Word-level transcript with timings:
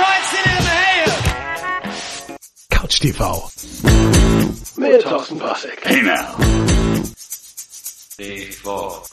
Schweizer 0.00 0.44
in 0.56 0.64
the 0.64 2.38
Couch 2.70 3.00
TV. 3.00 3.20
Mit 4.78 5.02
Thorsten 5.02 5.38
Passek. 5.38 5.78
Hey 5.84 6.00
now. 6.02 6.36
D4. 8.18 9.10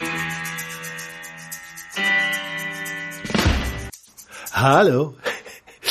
Hallo. 4.53 5.15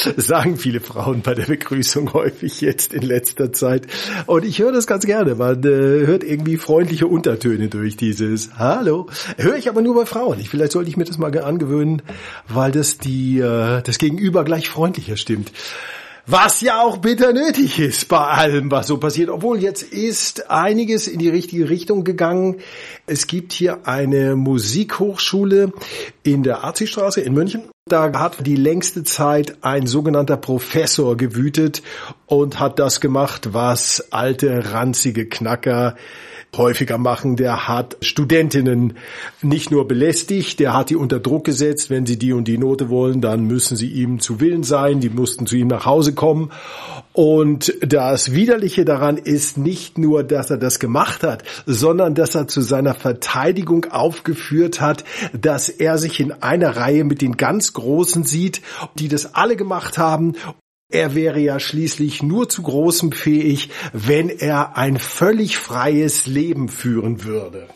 Sagen 0.17 0.57
viele 0.57 0.81
Frauen 0.81 1.23
bei 1.23 1.35
der 1.35 1.47
Begrüßung 1.47 2.13
häufig 2.13 2.61
jetzt 2.61 2.93
in 2.93 3.03
letzter 3.03 3.53
Zeit. 3.53 3.87
Und 4.27 4.45
ich 4.45 4.59
höre 4.59 4.73
das 4.73 4.87
ganz 4.87 5.07
gerne. 5.07 5.35
Man 5.35 5.63
äh, 5.65 6.07
hört 6.07 6.25
irgendwie 6.25 6.57
freundliche 6.57 7.07
Untertöne 7.07 7.69
durch 7.69 7.97
dieses 7.97 8.51
Hallo. 8.59 9.09
Höre 9.39 9.57
ich 9.57 9.69
aber 9.69 9.83
nur 9.83 9.95
bei 9.95 10.07
Frauen. 10.07 10.39
Ich, 10.41 10.49
vielleicht 10.49 10.73
sollte 10.73 10.91
ich 10.91 10.97
mir 10.97 11.05
das 11.05 11.19
mal 11.19 11.37
angewöhnen, 11.37 12.03
weil 12.49 12.73
das 12.73 12.99
die, 12.99 13.39
äh, 13.39 13.83
das 13.83 13.99
Gegenüber 13.99 14.45
gleich 14.45 14.69
freundlicher 14.69 15.17
stimmt. 15.17 15.53
Was 16.29 16.61
ja 16.61 16.83
auch 16.83 16.97
bitter 16.97 17.33
nötig 17.33 17.79
ist 17.79 18.09
bei 18.09 18.19
allem, 18.19 18.69
was 18.73 18.89
so 18.89 18.99
passiert. 18.99 19.31
Obwohl 19.31 19.63
jetzt 19.63 19.83
ist 19.83 20.51
einiges 20.51 21.07
in 21.07 21.21
die 21.21 21.29
richtige 21.29 21.69
Richtung 21.69 22.03
gegangen. 22.03 22.57
Es 23.07 23.29
gibt 23.29 23.53
hier 23.53 23.87
eine 23.87 24.35
Musikhochschule 24.35 25.73
in 26.25 26.43
der 26.43 26.65
Arzistraße 26.65 27.21
in 27.21 27.33
München. 27.33 27.71
Da 27.89 28.13
hat 28.19 28.45
die 28.45 28.57
längste 28.57 29.05
Zeit 29.05 29.59
ein 29.61 29.87
sogenannter 29.87 30.37
Professor 30.37 31.17
gewütet 31.17 31.85
und 32.27 32.59
hat 32.59 32.81
das 32.81 33.01
gemacht, 33.01 33.51
was 33.53 34.09
alte, 34.11 34.73
ranzige 34.73 35.29
Knacker 35.29 35.95
häufiger 36.57 36.99
machen. 36.99 37.37
Der 37.37 37.69
hat 37.69 37.97
Studentinnen 38.01 38.95
nicht 39.43 39.71
nur 39.71 39.87
belästigt, 39.87 40.59
der 40.59 40.75
hat 40.75 40.91
die 40.91 40.97
unter 40.97 41.21
Druck 41.21 41.45
gesetzt. 41.45 41.91
Wenn 41.91 42.07
sie 42.07 42.19
die 42.19 42.33
und 42.33 42.49
die 42.49 42.59
Note 42.59 42.89
wollen, 42.89 43.21
dann 43.21 43.45
müssen 43.45 43.77
sie 43.77 43.89
ihm 43.89 44.21
zu 44.21 44.41
Willen 44.41 44.63
sein. 44.63 45.01
Die 45.01 45.11
mussten 45.11 45.47
zu 45.47 45.57
ihm 45.57 45.69
nach 45.69 45.87
Hause 45.87 46.15
kommen. 46.15 46.51
Und 47.13 47.75
das 47.81 48.33
Widerliche 48.33 48.85
daran 48.85 49.17
ist 49.17 49.57
nicht 49.59 49.97
nur, 49.97 50.23
dass 50.23 50.51
er 50.51 50.59
das 50.59 50.79
gemacht 50.79 51.23
hat, 51.23 51.45
sondern 51.65 52.15
dass 52.15 52.35
er 52.35 52.47
zu 52.47 52.61
seiner 52.61 52.95
Verteidigung 52.95 53.87
aufgeführt 53.87 54.81
hat, 54.81 55.05
dass 55.33 55.69
er 55.69 55.99
sich 55.99 56.21
in 56.21 56.33
einer 56.33 56.77
Reihe 56.77 57.05
mit 57.05 57.23
den 57.23 57.37
ganz 57.37 57.73
Großen 57.77 58.25
sieht, 58.25 58.61
die 58.99 59.09
das 59.09 59.35
alle 59.35 59.57
gemacht 59.57 59.97
haben 59.97 60.35
er 60.89 61.17
wäre 61.17 61.41
ja 61.41 61.59
schließlich 61.59 62.23
nur 62.23 62.49
zu 62.49 62.63
großem 62.63 63.11
fähig, 63.11 63.71
wenn 63.93 64.29
er 64.29 64.77
ein 64.77 64.99
völlig 64.99 65.59
freies 65.59 66.27
Leben 66.27 66.69
führen 66.69 67.25
würde. 67.25 67.69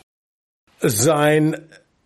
Sein 0.79 1.57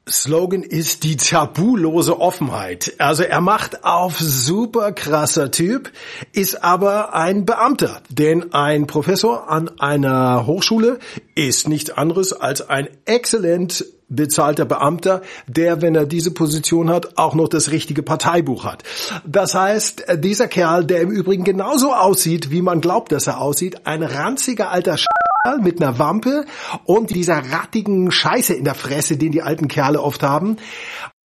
Slogan 0.08 0.64
ist 0.64 1.04
die 1.04 1.16
tabulose 1.16 2.20
Offenheit. 2.20 2.94
Also 3.00 3.24
er 3.24 3.42
macht 3.42 3.84
auf 3.84 4.20
super 4.20 4.92
krasser 4.92 5.52
Typ, 5.52 5.92
ist 6.32 6.64
aber 6.64 7.14
ein 7.14 7.46
Beamter. 7.46 8.02
Denn 8.09 8.54
ein 8.54 8.86
Professor 8.86 9.50
an 9.50 9.80
einer 9.80 10.46
Hochschule 10.46 11.00
ist 11.36 11.68
nichts 11.68 11.92
anderes 11.92 12.34
als 12.34 12.68
ein 12.68 12.88
exzellent 13.06 13.86
bezahlter 14.09 14.66
Beamter, 14.66 15.22
der, 15.48 15.81
wenn 15.81 15.95
er 15.95 16.06
diese 16.06 16.31
Position 16.31 16.89
hat, 16.89 17.17
auch 17.17 17.36
noch 17.36 17.48
das 17.48 17.72
richtige 17.72 18.03
Parteibuch 18.03 18.66
hat. 18.66 18.84
Das 19.25 19.56
heißt, 19.56 20.06
dieser 20.17 20.47
Kerl, 20.47 20.86
der 20.86 21.02
im 21.02 21.12
Übrigen 21.12 21.44
genauso 21.44 21.94
aussieht, 21.94 22.52
wie 22.52 22.62
man 22.62 22.81
glaubt, 22.81 23.12
dass 23.12 23.28
er 23.28 23.42
aussieht, 23.42 23.86
ein 23.88 24.03
ranziger 24.03 24.72
alter 24.72 24.97
Sch 24.97 25.06
mit 25.62 25.81
einer 25.81 26.00
Wampe 26.00 26.45
und 26.86 27.12
dieser 27.12 27.38
rattigen 27.52 28.12
Scheiße 28.12 28.53
in 28.53 28.64
der 28.64 28.73
Fresse, 28.73 29.17
den 29.17 29.31
die 29.31 29.44
alten 29.44 29.67
Kerle 29.67 30.02
oft 30.02 30.23
haben. 30.23 30.58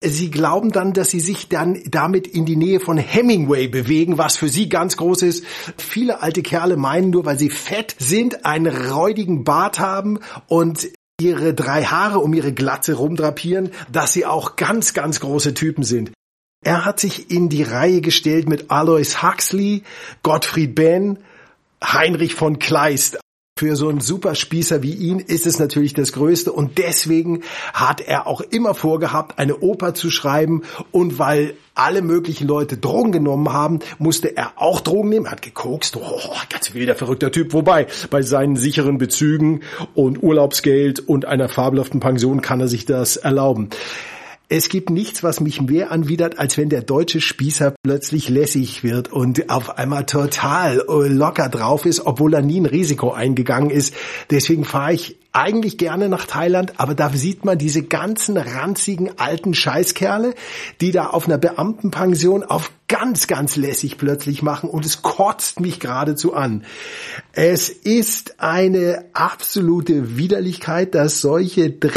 Sie 0.03 0.31
glauben 0.31 0.73
dann, 0.73 0.93
dass 0.95 1.11
sie 1.11 1.21
sich 1.21 1.49
dann 1.49 1.79
damit 1.87 2.27
in 2.27 2.47
die 2.47 2.57
Nähe 2.57 2.81
von 2.81 2.97
Hemingway 2.97 3.69
bewegen, 3.69 4.17
was 4.17 4.37
für 4.37 4.49
sie 4.49 4.69
ganz 4.69 4.97
groß 4.97 5.23
ist. 5.23 5.45
Viele 5.77 6.23
alte 6.23 6.43
Kerle 6.43 6.77
meinen 6.77 7.11
nur, 7.11 7.27
weil 7.27 7.39
sie 7.39 7.51
fett 7.51 7.97
sind, 7.99 8.47
einen 8.47 8.67
räudigen 8.67 9.45
Bart 9.45 9.79
haben 9.79 10.21
und 10.49 10.89
ihre 11.21 11.55
drei 11.55 11.85
Haare 11.85 12.19
um 12.19 12.35
ihre 12.35 12.53
Glatze 12.53 12.95
rumdrapieren, 12.95 13.71
dass 13.93 14.13
sie 14.13 14.27
auch 14.27 14.57
ganz, 14.57 14.95
ganz 14.95 15.21
große 15.21 15.55
Typen 15.55 15.85
sind. 15.85 16.13
Er 16.63 16.85
hat 16.85 17.01
sich 17.01 17.31
in 17.31 17.49
die 17.49 17.63
Reihe 17.63 18.01
gestellt 18.01 18.49
mit 18.49 18.71
Alois 18.71 19.23
Huxley, 19.23 19.83
Gottfried 20.23 20.75
Benn, 20.75 21.19
Heinrich 21.83 22.35
von 22.35 22.59
Kleist. 22.59 23.20
Für 23.61 23.77
so 23.77 23.91
einen 23.91 24.01
Superspießer 24.01 24.83
wie 24.83 24.95
ihn 24.95 25.19
ist 25.19 25.47
es 25.47 25.59
natürlich 25.59 25.93
das 25.93 26.15
Größte. 26.15 26.51
Und 26.51 26.79
deswegen 26.79 27.43
hat 27.75 28.01
er 28.01 28.27
auch 28.27 28.41
immer 28.41 28.73
vorgehabt, 28.73 29.39
eine 29.39 29.59
Oper 29.59 29.93
zu 29.93 30.09
schreiben. 30.09 30.63
Und 30.93 31.19
weil 31.19 31.53
alle 31.75 32.01
möglichen 32.01 32.49
Leute 32.49 32.79
Drogen 32.79 33.13
genommen 33.13 33.53
haben, 33.53 33.81
musste 33.99 34.35
er 34.35 34.53
auch 34.57 34.81
Drogen 34.81 35.11
nehmen, 35.11 35.31
hat 35.31 35.43
gekokst, 35.43 35.99
oh, 35.99 36.21
ganz 36.49 36.73
wilder, 36.73 36.95
verrückter 36.95 37.31
Typ, 37.31 37.53
wobei 37.53 37.87
bei 38.09 38.23
seinen 38.23 38.57
sicheren 38.57 38.97
Bezügen 38.97 39.61
und 39.95 40.23
Urlaubsgeld 40.23 41.01
und 41.01 41.27
einer 41.27 41.51
fabelhaften 41.51 42.01
Pension 42.01 42.41
kann 42.41 42.61
er 42.61 42.69
sich 42.69 42.87
das 42.87 43.19
erlauben. 43.19 43.69
Es 44.53 44.69
gibt 44.69 44.91
nichts, 44.91 45.23
was 45.23 45.39
mich 45.39 45.63
mehr 45.63 45.93
anwidert, 45.93 46.41
als 46.41 46.59
wenn 46.59 46.71
der 46.71 46.83
deutsche 46.83 47.21
Spießer 47.21 47.73
plötzlich 47.85 48.29
lässig 48.29 48.83
wird 48.83 49.13
und 49.13 49.49
auf 49.49 49.79
einmal 49.79 50.07
total 50.07 50.81
äh, 50.89 51.07
locker 51.07 51.49
drauf 51.49 51.87
ist, 51.87 52.05
obwohl 52.05 52.35
er 52.35 52.43
nie 52.43 52.61
ein 52.61 52.67
Risiko 52.67 53.13
eingegangen 53.13 53.71
ist. 53.71 53.95
Deswegen 54.29 54.65
fahre 54.65 54.95
ich 54.95 55.19
eigentlich 55.31 55.79
gerne 55.79 56.09
nach 56.09 56.27
Thailand, 56.27 56.81
aber 56.81 56.97
da 56.97 57.11
sieht 57.11 57.45
man 57.45 57.59
diese 57.59 57.85
ganzen 57.85 58.37
ranzigen 58.37 59.21
alten 59.21 59.55
Scheißkerle, 59.55 60.35
die 60.81 60.91
da 60.91 61.07
auf 61.07 61.29
einer 61.29 61.39
Beamtenpension 61.39 62.43
auf 62.43 62.73
ganz, 62.89 63.29
ganz 63.29 63.55
lässig 63.55 63.99
plötzlich 63.99 64.43
machen 64.43 64.69
und 64.69 64.85
es 64.85 65.03
kotzt 65.03 65.61
mich 65.61 65.79
geradezu 65.79 66.35
an. 66.35 66.65
Es 67.33 67.69
ist 67.69 68.41
eine 68.41 69.05
absolute 69.13 70.17
Widerlichkeit, 70.17 70.97
dass 70.97 71.21
solche 71.21 71.71
Dr 71.71 71.95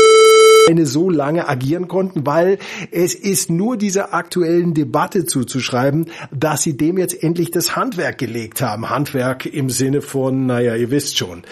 eine 0.67 0.85
so 0.85 1.09
lange 1.09 1.47
agieren 1.47 1.87
konnten, 1.87 2.25
weil 2.25 2.57
es 2.91 3.15
ist 3.15 3.49
nur 3.49 3.77
dieser 3.77 4.13
aktuellen 4.13 4.73
Debatte 4.73 5.25
zuzuschreiben, 5.25 6.07
dass 6.31 6.63
sie 6.63 6.77
dem 6.77 6.97
jetzt 6.97 7.23
endlich 7.23 7.51
das 7.51 7.75
Handwerk 7.75 8.17
gelegt 8.17 8.61
haben. 8.61 8.89
Handwerk 8.89 9.45
im 9.45 9.69
Sinne 9.69 10.01
von, 10.01 10.45
naja, 10.45 10.75
ihr 10.75 10.91
wisst 10.91 11.17
schon. 11.17 11.43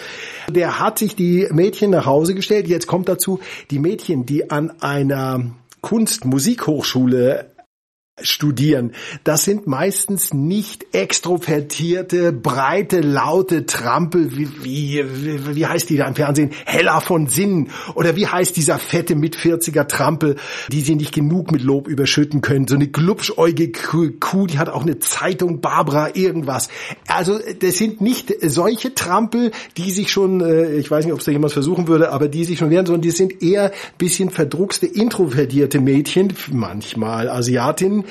Der 0.50 0.78
hat 0.78 0.98
sich 0.98 1.14
die 1.16 1.48
Mädchen 1.50 1.90
nach 1.90 2.06
Hause 2.06 2.34
gestellt. 2.34 2.68
Jetzt 2.68 2.86
kommt 2.86 3.08
dazu, 3.08 3.40
die 3.70 3.78
Mädchen, 3.78 4.26
die 4.26 4.50
an 4.50 4.72
einer 4.80 5.52
Kunst-Musikhochschule 5.80 7.51
studieren. 8.20 8.92
Das 9.24 9.44
sind 9.44 9.66
meistens 9.66 10.34
nicht 10.34 10.94
extrovertierte, 10.94 12.30
breite, 12.32 13.00
laute 13.00 13.64
Trampel, 13.64 14.36
wie, 14.36 14.48
wie, 14.62 15.56
wie, 15.56 15.66
heißt 15.66 15.88
die 15.88 15.96
da 15.96 16.06
im 16.06 16.14
Fernsehen? 16.14 16.50
Hella 16.66 17.00
von 17.00 17.26
Sinn. 17.26 17.70
Oder 17.94 18.14
wie 18.14 18.26
heißt 18.26 18.54
dieser 18.54 18.78
fette 18.78 19.14
Mit-40er 19.14 19.86
Trampel, 19.88 20.36
die 20.70 20.82
sie 20.82 20.94
nicht 20.94 21.14
genug 21.14 21.52
mit 21.52 21.62
Lob 21.62 21.88
überschütten 21.88 22.42
können? 22.42 22.68
So 22.68 22.74
eine 22.74 22.86
glubschäugige 22.86 24.12
Kuh, 24.20 24.46
die 24.46 24.58
hat 24.58 24.68
auch 24.68 24.82
eine 24.82 24.98
Zeitung, 24.98 25.62
Barbara, 25.62 26.14
irgendwas. 26.14 26.68
Also 27.08 27.38
das 27.60 27.78
sind 27.78 28.02
nicht 28.02 28.34
solche 28.42 28.94
Trampel, 28.94 29.52
die 29.78 29.90
sich 29.90 30.12
schon, 30.12 30.42
äh, 30.42 30.74
ich 30.74 30.90
weiß 30.90 31.06
nicht, 31.06 31.14
ob 31.14 31.20
es 31.20 31.24
da 31.24 31.32
jemand 31.32 31.54
versuchen 31.54 31.88
würde, 31.88 32.12
aber 32.12 32.28
die 32.28 32.44
sich 32.44 32.58
schon 32.58 32.68
wehren, 32.68 32.84
sondern 32.84 33.02
die 33.02 33.10
sind 33.10 33.42
eher 33.42 33.72
bisschen 33.96 34.28
verdruckste, 34.28 34.86
introvertierte 34.86 35.80
Mädchen, 35.80 36.34
manchmal 36.50 37.30
Asiatinnen, 37.30 38.01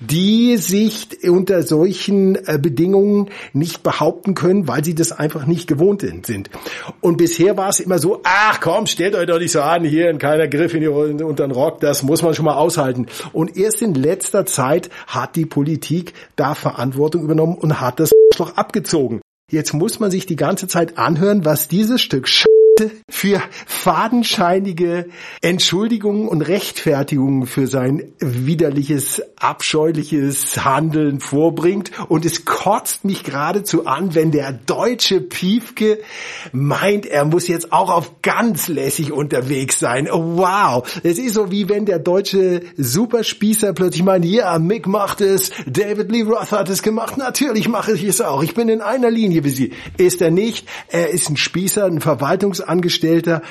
die 0.00 0.56
sich 0.56 1.08
unter 1.28 1.62
solchen 1.62 2.36
äh, 2.46 2.58
Bedingungen 2.60 3.30
nicht 3.52 3.82
behaupten 3.82 4.34
können, 4.34 4.68
weil 4.68 4.84
sie 4.84 4.94
das 4.94 5.12
einfach 5.12 5.46
nicht 5.46 5.66
gewohnt 5.66 6.02
sind. 6.02 6.50
Und 7.00 7.16
bisher 7.16 7.56
war 7.56 7.68
es 7.68 7.80
immer 7.80 7.98
so, 7.98 8.20
ach 8.24 8.60
komm, 8.60 8.86
stellt 8.86 9.14
euch 9.14 9.26
doch 9.26 9.38
nicht 9.38 9.52
so 9.52 9.60
an, 9.60 9.84
hier 9.84 10.10
in 10.10 10.18
keiner 10.18 10.48
Griff 10.48 10.74
in 10.74 10.80
die, 10.80 10.88
unter 10.88 11.46
den 11.46 11.52
Rock, 11.52 11.80
das 11.80 12.02
muss 12.02 12.22
man 12.22 12.34
schon 12.34 12.44
mal 12.44 12.56
aushalten. 12.56 13.06
Und 13.32 13.56
erst 13.56 13.82
in 13.82 13.94
letzter 13.94 14.46
Zeit 14.46 14.90
hat 15.06 15.36
die 15.36 15.46
Politik 15.46 16.12
da 16.36 16.54
Verantwortung 16.54 17.22
übernommen 17.22 17.56
und 17.56 17.80
hat 17.80 18.00
das 18.00 18.10
doch 18.36 18.56
abgezogen. 18.56 19.20
Jetzt 19.50 19.72
muss 19.72 19.98
man 19.98 20.10
sich 20.10 20.26
die 20.26 20.36
ganze 20.36 20.68
Zeit 20.68 20.98
anhören, 20.98 21.44
was 21.44 21.68
dieses 21.68 22.02
Stück 22.02 22.28
Sch 22.28 22.47
für 23.08 23.42
fadenscheinige 23.66 25.06
Entschuldigungen 25.40 26.28
und 26.28 26.42
Rechtfertigungen 26.42 27.46
für 27.46 27.66
sein 27.66 28.12
widerliches, 28.18 29.22
abscheuliches 29.36 30.64
Handeln 30.64 31.20
vorbringt. 31.20 31.90
Und 32.08 32.24
es 32.24 32.44
kotzt 32.44 33.04
mich 33.04 33.24
geradezu 33.24 33.86
an, 33.86 34.14
wenn 34.14 34.30
der 34.30 34.52
deutsche 34.52 35.20
Piefke 35.20 35.98
meint, 36.52 37.06
er 37.06 37.24
muss 37.24 37.48
jetzt 37.48 37.72
auch 37.72 37.90
auf 37.90 38.22
ganz 38.22 38.68
lässig 38.68 39.12
unterwegs 39.12 39.78
sein. 39.78 40.08
wow. 40.10 40.86
Es 41.02 41.18
ist 41.18 41.34
so 41.34 41.50
wie 41.50 41.68
wenn 41.68 41.86
der 41.86 41.98
deutsche 41.98 42.62
Superspießer 42.76 43.72
plötzlich 43.72 44.02
meint, 44.02 44.24
ja, 44.24 44.58
Mick 44.58 44.86
macht 44.86 45.20
es, 45.20 45.50
David 45.66 46.10
Lee 46.10 46.22
Roth 46.22 46.52
hat 46.52 46.68
es 46.68 46.82
gemacht, 46.82 47.16
natürlich 47.16 47.68
mache 47.68 47.92
ich 47.92 48.04
es 48.04 48.20
auch. 48.20 48.42
Ich 48.42 48.54
bin 48.54 48.68
in 48.68 48.80
einer 48.80 49.10
Linie 49.10 49.44
wie 49.44 49.50
Sie. 49.50 49.72
Ist 49.96 50.22
er 50.22 50.30
nicht? 50.30 50.66
Er 50.88 51.10
ist 51.10 51.28
ein 51.28 51.36
Spießer, 51.36 51.84
ein 51.84 52.00
Verwaltungs 52.00 52.60
Angestellter. 52.68 53.42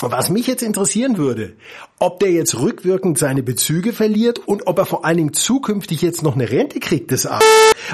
Was 0.00 0.30
mich 0.30 0.46
jetzt 0.46 0.62
interessieren 0.62 1.16
würde, 1.16 1.54
ob 2.02 2.18
der 2.18 2.32
jetzt 2.32 2.58
rückwirkend 2.58 3.18
seine 3.18 3.42
Bezüge 3.42 3.92
verliert 3.92 4.38
und 4.38 4.66
ob 4.66 4.78
er 4.78 4.86
vor 4.86 5.04
allen 5.04 5.18
Dingen 5.18 5.32
zukünftig 5.34 6.00
jetzt 6.00 6.22
noch 6.22 6.34
eine 6.34 6.50
Rente 6.50 6.80
kriegt 6.80 7.10
des 7.10 7.26
Arzt. 7.26 7.46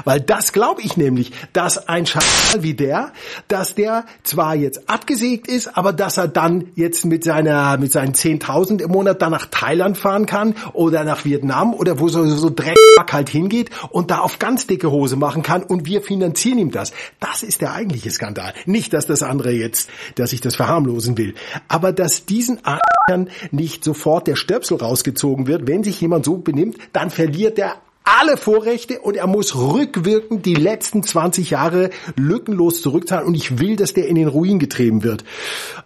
Weil 0.05 0.21
das 0.21 0.53
glaube 0.53 0.81
ich 0.81 0.95
nämlich, 0.95 1.33
dass 1.51 1.89
ein 1.89 2.05
Schal 2.05 2.23
wie 2.59 2.73
der, 2.73 3.11
dass 3.49 3.75
der 3.75 4.05
zwar 4.23 4.55
jetzt 4.55 4.89
abgesägt 4.89 5.47
ist, 5.47 5.77
aber 5.77 5.91
dass 5.91 6.17
er 6.17 6.29
dann 6.29 6.69
jetzt 6.75 7.03
mit 7.03 7.25
seiner, 7.25 7.77
mit 7.77 7.91
seinen 7.91 8.13
10.000 8.13 8.81
im 8.81 8.91
Monat 8.91 9.21
dann 9.21 9.31
nach 9.31 9.47
Thailand 9.47 9.97
fahren 9.97 10.25
kann 10.25 10.55
oder 10.71 11.03
nach 11.03 11.25
Vietnam 11.25 11.73
oder 11.73 11.99
wo 11.99 12.07
so, 12.07 12.25
so 12.25 12.49
Dreck 12.49 12.77
halt 13.11 13.29
hingeht 13.29 13.69
und 13.89 14.09
da 14.09 14.19
auf 14.19 14.39
ganz 14.39 14.67
dicke 14.67 14.89
Hose 14.89 15.17
machen 15.17 15.43
kann 15.43 15.63
und 15.63 15.85
wir 15.85 16.01
finanzieren 16.01 16.59
ihm 16.59 16.71
das. 16.71 16.93
Das 17.19 17.43
ist 17.43 17.59
der 17.61 17.73
eigentliche 17.73 18.11
Skandal. 18.11 18.53
Nicht, 18.65 18.93
dass 18.93 19.05
das 19.05 19.21
andere 19.21 19.51
jetzt, 19.51 19.89
dass 20.15 20.31
ich 20.31 20.41
das 20.41 20.55
verharmlosen 20.55 21.17
will, 21.17 21.35
aber 21.67 21.91
dass 21.91 22.25
diesen 22.25 22.59
Arschern 22.63 23.29
nicht 23.51 23.83
sofort 23.97 24.27
der 24.27 24.35
Stöpsel 24.35 24.77
rausgezogen 24.77 25.47
wird, 25.47 25.67
wenn 25.67 25.83
sich 25.83 25.99
jemand 25.99 26.25
so 26.25 26.37
benimmt, 26.37 26.77
dann 26.93 27.09
verliert 27.09 27.57
er 27.57 27.75
alle 28.03 28.37
Vorrechte 28.37 28.99
und 28.99 29.17
er 29.17 29.27
muss 29.27 29.55
rückwirkend 29.55 30.45
die 30.45 30.53
letzten 30.53 31.03
20 31.03 31.49
Jahre 31.49 31.89
lückenlos 32.15 32.81
zurückzahlen 32.81 33.27
und 33.27 33.35
ich 33.35 33.59
will, 33.59 33.75
dass 33.75 33.93
der 33.93 34.07
in 34.07 34.15
den 34.15 34.29
Ruin 34.29 34.59
getrieben 34.59 35.03
wird. 35.03 35.25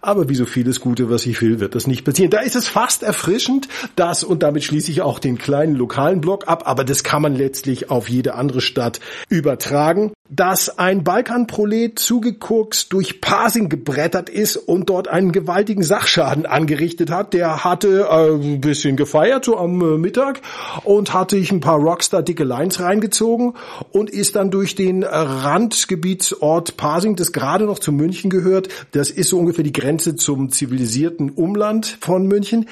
Aber 0.02 0.28
wie 0.28 0.36
so 0.36 0.44
vieles 0.44 0.80
Gute, 0.80 1.10
was 1.10 1.26
ich 1.26 1.40
will, 1.42 1.58
wird 1.58 1.74
das 1.74 1.88
nicht 1.88 2.04
passieren. 2.04 2.30
Da 2.30 2.40
ist 2.40 2.54
es 2.54 2.68
fast 2.68 3.02
erfrischend, 3.02 3.66
dass, 3.96 4.22
und 4.22 4.44
damit 4.44 4.62
schließe 4.62 4.90
ich 4.90 5.02
auch 5.02 5.18
den 5.18 5.36
kleinen 5.36 5.74
lokalen 5.74 6.20
Block 6.20 6.46
ab, 6.46 6.62
aber 6.66 6.84
das 6.84 7.02
kann 7.02 7.22
man 7.22 7.34
letztlich 7.34 7.90
auf 7.90 8.08
jede 8.08 8.34
andere 8.34 8.60
Stadt 8.60 9.00
übertragen 9.28 10.12
dass 10.34 10.78
ein 10.78 11.04
Balkanprolet 11.04 11.98
zugeguckt 11.98 12.90
durch 12.94 13.20
Pasing 13.20 13.68
gebrettert 13.68 14.30
ist 14.30 14.56
und 14.56 14.88
dort 14.88 15.06
einen 15.08 15.30
gewaltigen 15.30 15.82
Sachschaden 15.82 16.46
angerichtet 16.46 17.10
hat. 17.10 17.34
Der 17.34 17.64
hatte 17.64 18.08
äh, 18.10 18.30
ein 18.32 18.62
bisschen 18.62 18.96
gefeiert 18.96 19.44
so 19.44 19.58
am 19.58 19.78
äh, 19.82 19.98
Mittag 19.98 20.40
und 20.84 21.12
hatte 21.12 21.36
sich 21.36 21.52
ein 21.52 21.60
paar 21.60 21.78
Rockstar 21.78 22.22
dicke 22.22 22.44
Lines 22.44 22.80
reingezogen 22.80 23.52
und 23.90 24.08
ist 24.08 24.34
dann 24.34 24.50
durch 24.50 24.74
den 24.74 25.04
Randgebietsort 25.04 26.78
Pasing, 26.78 27.14
das 27.16 27.32
gerade 27.32 27.66
noch 27.66 27.78
zu 27.78 27.92
München 27.92 28.30
gehört. 28.30 28.68
Das 28.92 29.10
ist 29.10 29.28
so 29.28 29.38
ungefähr 29.38 29.64
die 29.64 29.72
Grenze 29.72 30.16
zum 30.16 30.50
zivilisierten 30.50 31.28
Umland 31.28 31.98
von 32.00 32.26
München 32.26 32.68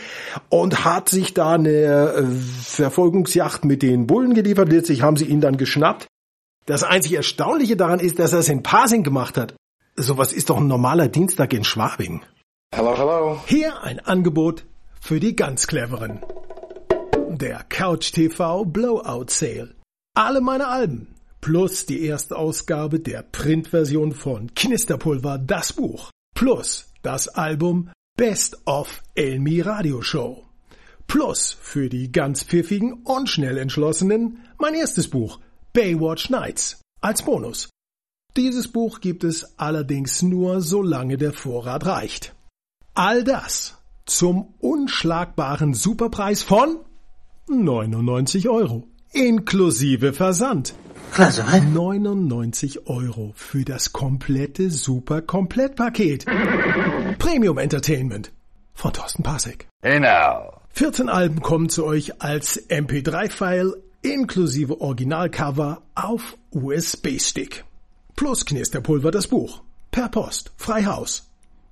und 0.49 0.87
hat 0.87 1.11
sich 1.11 1.35
da 1.35 1.53
eine 1.53 1.71
äh, 1.71 2.23
Verfolgungsjacht 2.63 3.67
mit 3.67 3.83
den 3.83 4.07
Bullen 4.07 4.33
geliefert. 4.33 4.73
Letztlich 4.73 5.03
haben 5.03 5.17
sie 5.17 5.27
ihn 5.27 5.43
dann 5.43 5.59
geschnappt 5.59 6.07
das 6.71 6.85
einzig 6.85 7.13
Erstaunliche 7.13 7.77
daran 7.77 8.01
ist, 8.01 8.19
dass 8.19 8.33
er 8.33 8.41
es 8.41 8.49
in 8.49 8.63
Pasing 8.63 9.03
gemacht 9.03 9.37
hat. 9.37 9.55
Sowas 9.97 10.33
ist 10.33 10.51
doch 10.51 10.59
ein 10.59 10.67
normaler 10.67 11.09
Dienstag 11.09 11.53
in 11.53 11.65
Schwabing. 11.65 12.23
Hello, 12.75 12.97
hello. 12.97 13.41
Hier 13.47 13.83
ein 13.83 14.01
Angebot 14.01 14.65
für 15.01 15.21
die 15.21 15.37
ganz 15.37 15.67
Cleveren. 15.67 16.21
Der 17.29 17.65
Couch 17.69 18.13
TV 18.13 18.65
Blowout 18.65 19.27
Sale. 19.29 19.75
Alle 20.15 20.41
meine 20.41 20.69
Alben 20.69 21.15
plus 21.41 21.87
die 21.87 22.05
erste 22.05 22.37
Ausgabe 22.37 23.01
der 23.01 23.23
Printversion 23.23 24.13
von 24.13 24.55
Knisterpulver, 24.55 25.39
das 25.39 25.73
Buch, 25.73 26.11
plus 26.35 26.93
das 27.03 27.29
Album 27.29 27.91
Best 28.17 28.59
of 28.67 29.03
Elmi 29.15 29.61
Radio 29.61 30.03
Show. 30.03 30.45
Plus 31.07 31.57
für 31.61 31.89
die 31.89 32.13
ganz 32.13 32.45
pfiffigen 32.45 33.03
und 33.05 33.29
schnell 33.29 33.59
entschlossenen 33.59 34.41
mein 34.59 34.75
erstes 34.75 35.09
Buch 35.09 35.41
Baywatch 35.73 36.31
Nights 36.31 36.81
als 37.01 37.23
Bonus. 37.23 37.71
Dieses 38.37 38.69
Buch 38.69 39.01
gibt 39.01 39.23
es 39.25 39.59
allerdings 39.59 40.23
nur, 40.23 40.61
solange 40.61 41.17
der 41.17 41.33
Vorrat 41.33 41.87
reicht. 41.87 42.35
All 42.95 43.23
das 43.23 43.79
zum 44.05 44.55
unschlagbaren 44.59 45.75
Superpreis 45.75 46.43
von 46.43 46.81
99 47.49 48.49
Euro. 48.49 48.89
Inklusive 49.13 50.13
Versand. 50.13 50.75
Klasse, 51.13 51.45
was? 51.47 51.63
99 51.63 52.87
Euro 52.89 53.33
für 53.35 53.65
das 53.65 53.93
komplette 53.93 54.71
Super-Komplettpaket. 54.71 56.27
Premium 57.19 57.59
Entertainment 57.59 58.33
von 58.75 58.93
Thorsten 58.93 59.23
Pasek. 59.23 59.69
Genau. 59.83 60.61
14 60.71 61.09
Alben 61.09 61.43
kommen 61.43 61.69
zu 61.69 61.85
euch 61.85 62.23
als 62.23 62.69
MP3-File 62.71 63.77
inklusive 64.03 64.81
Originalcover 64.81 65.83
auf 65.95 66.37
USB-Stick. 66.51 67.65
Plus 68.17 68.45
Knisterpulver 68.45 69.11
das 69.11 69.27
Buch. 69.27 69.63
Per 69.91 70.09
Post. 70.09 70.53
Freihaus. 70.57 71.29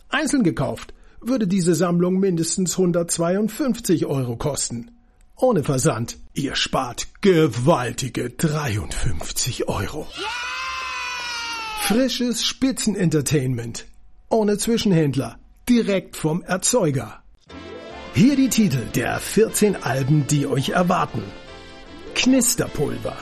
Einzeln 0.08 0.42
gekauft 0.42 0.94
würde 1.20 1.46
diese 1.46 1.75
Sammlung 1.75 2.19
mindestens 2.19 2.78
152 2.78 4.06
Euro 4.06 4.36
kosten. 4.36 4.90
Ohne 5.36 5.62
Versand. 5.62 6.16
Ihr 6.34 6.54
spart 6.54 7.08
gewaltige 7.20 8.30
53 8.30 9.69
Euro. 9.69 10.06
Frisches 11.80 12.44
Spitzenentertainment. 12.44 13.86
Ohne 14.28 14.58
Zwischenhändler. 14.58 15.38
Direkt 15.69 16.16
vom 16.16 16.42
Erzeuger. 16.42 17.22
Hier 18.14 18.36
die 18.36 18.48
Titel 18.48 18.84
der 18.94 19.20
14 19.20 19.76
Alben, 19.76 20.26
die 20.26 20.46
euch 20.46 20.70
erwarten. 20.70 21.22
Knisterpulver, 22.18 23.16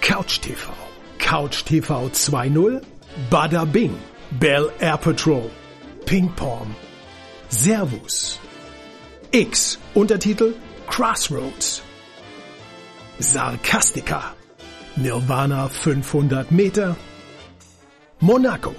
Couch 0.00 0.40
TV, 0.40 0.74
Couch 1.18 1.64
TV 1.64 2.10
2.0, 2.10 2.84
Bada 3.30 3.64
Bing, 3.64 3.96
Bell 4.32 4.72
Air 4.80 4.98
Patrol, 4.98 5.48
Ping 6.04 6.28
Pong, 6.30 6.74
Servus, 7.48 8.40
X, 9.32 9.78
Untertitel 9.94 10.52
Crossroads, 10.88 11.80
Sarkastika, 13.20 14.34
Nirvana 14.96 15.68
500 15.68 16.50
Meter, 16.50 16.96
Monaco, 18.20 18.74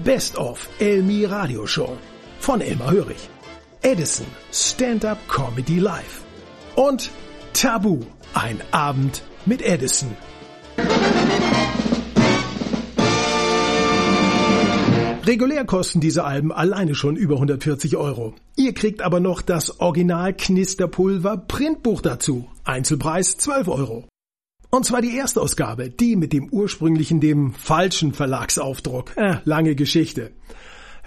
Best 0.00 0.36
of 0.36 0.68
Elmi 0.78 1.24
Radio 1.26 1.64
Show. 1.64 1.96
Von 2.40 2.60
Elmar 2.60 2.92
Hörig, 2.92 3.28
Edison. 3.82 4.26
Stand-Up 4.52 5.18
Comedy 5.26 5.80
Live. 5.80 6.22
Und 6.76 7.10
Tabu. 7.60 7.98
Ein 8.34 8.60
Abend 8.70 9.24
mit 9.44 9.62
Edison. 9.62 10.16
Regulär 15.26 15.64
kosten 15.64 15.98
diese 15.98 16.22
Alben 16.22 16.52
alleine 16.52 16.94
schon 16.94 17.16
über 17.16 17.34
140 17.34 17.96
Euro. 17.96 18.36
Ihr 18.54 18.74
kriegt 18.74 19.02
aber 19.02 19.18
noch 19.18 19.42
das 19.42 19.80
Original 19.80 20.34
Knisterpulver 20.34 21.36
Printbuch 21.36 22.00
dazu. 22.00 22.46
Einzelpreis 22.62 23.38
12 23.38 23.66
Euro. 23.66 24.08
Und 24.70 24.84
zwar 24.84 25.02
die 25.02 25.18
Erstausgabe, 25.18 25.90
die 25.90 26.14
mit 26.14 26.32
dem 26.32 26.48
ursprünglichen, 26.50 27.18
dem 27.18 27.54
falschen 27.54 28.12
Verlagsaufdruck. 28.12 29.16
Äh, 29.16 29.38
lange 29.44 29.74
Geschichte. 29.74 30.30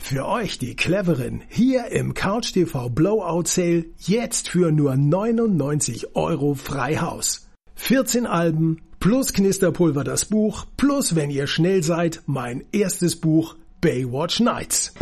Für 0.02 0.28
euch, 0.28 0.58
die 0.58 0.76
Cleveren, 0.76 1.42
hier 1.48 1.88
im 1.92 2.14
Couch 2.14 2.52
TV 2.52 2.90
Blowout 2.90 3.46
Sale 3.46 3.86
jetzt 3.98 4.50
für 4.50 4.70
nur 4.72 4.98
99 4.98 6.18
Euro 6.18 6.54
Freihaus. 6.54 7.48
14 7.76 8.26
Alben 8.26 8.82
plus 9.00 9.32
Knisterpulver 9.32 10.04
das 10.04 10.26
Buch 10.26 10.66
plus, 10.76 11.16
wenn 11.16 11.30
ihr 11.30 11.48
schnell 11.48 11.82
seid, 11.82 12.24
mein 12.26 12.66
erstes 12.74 13.16
Buch 13.16 13.56
Baywatch 13.80 14.42
Nights. 14.42 14.94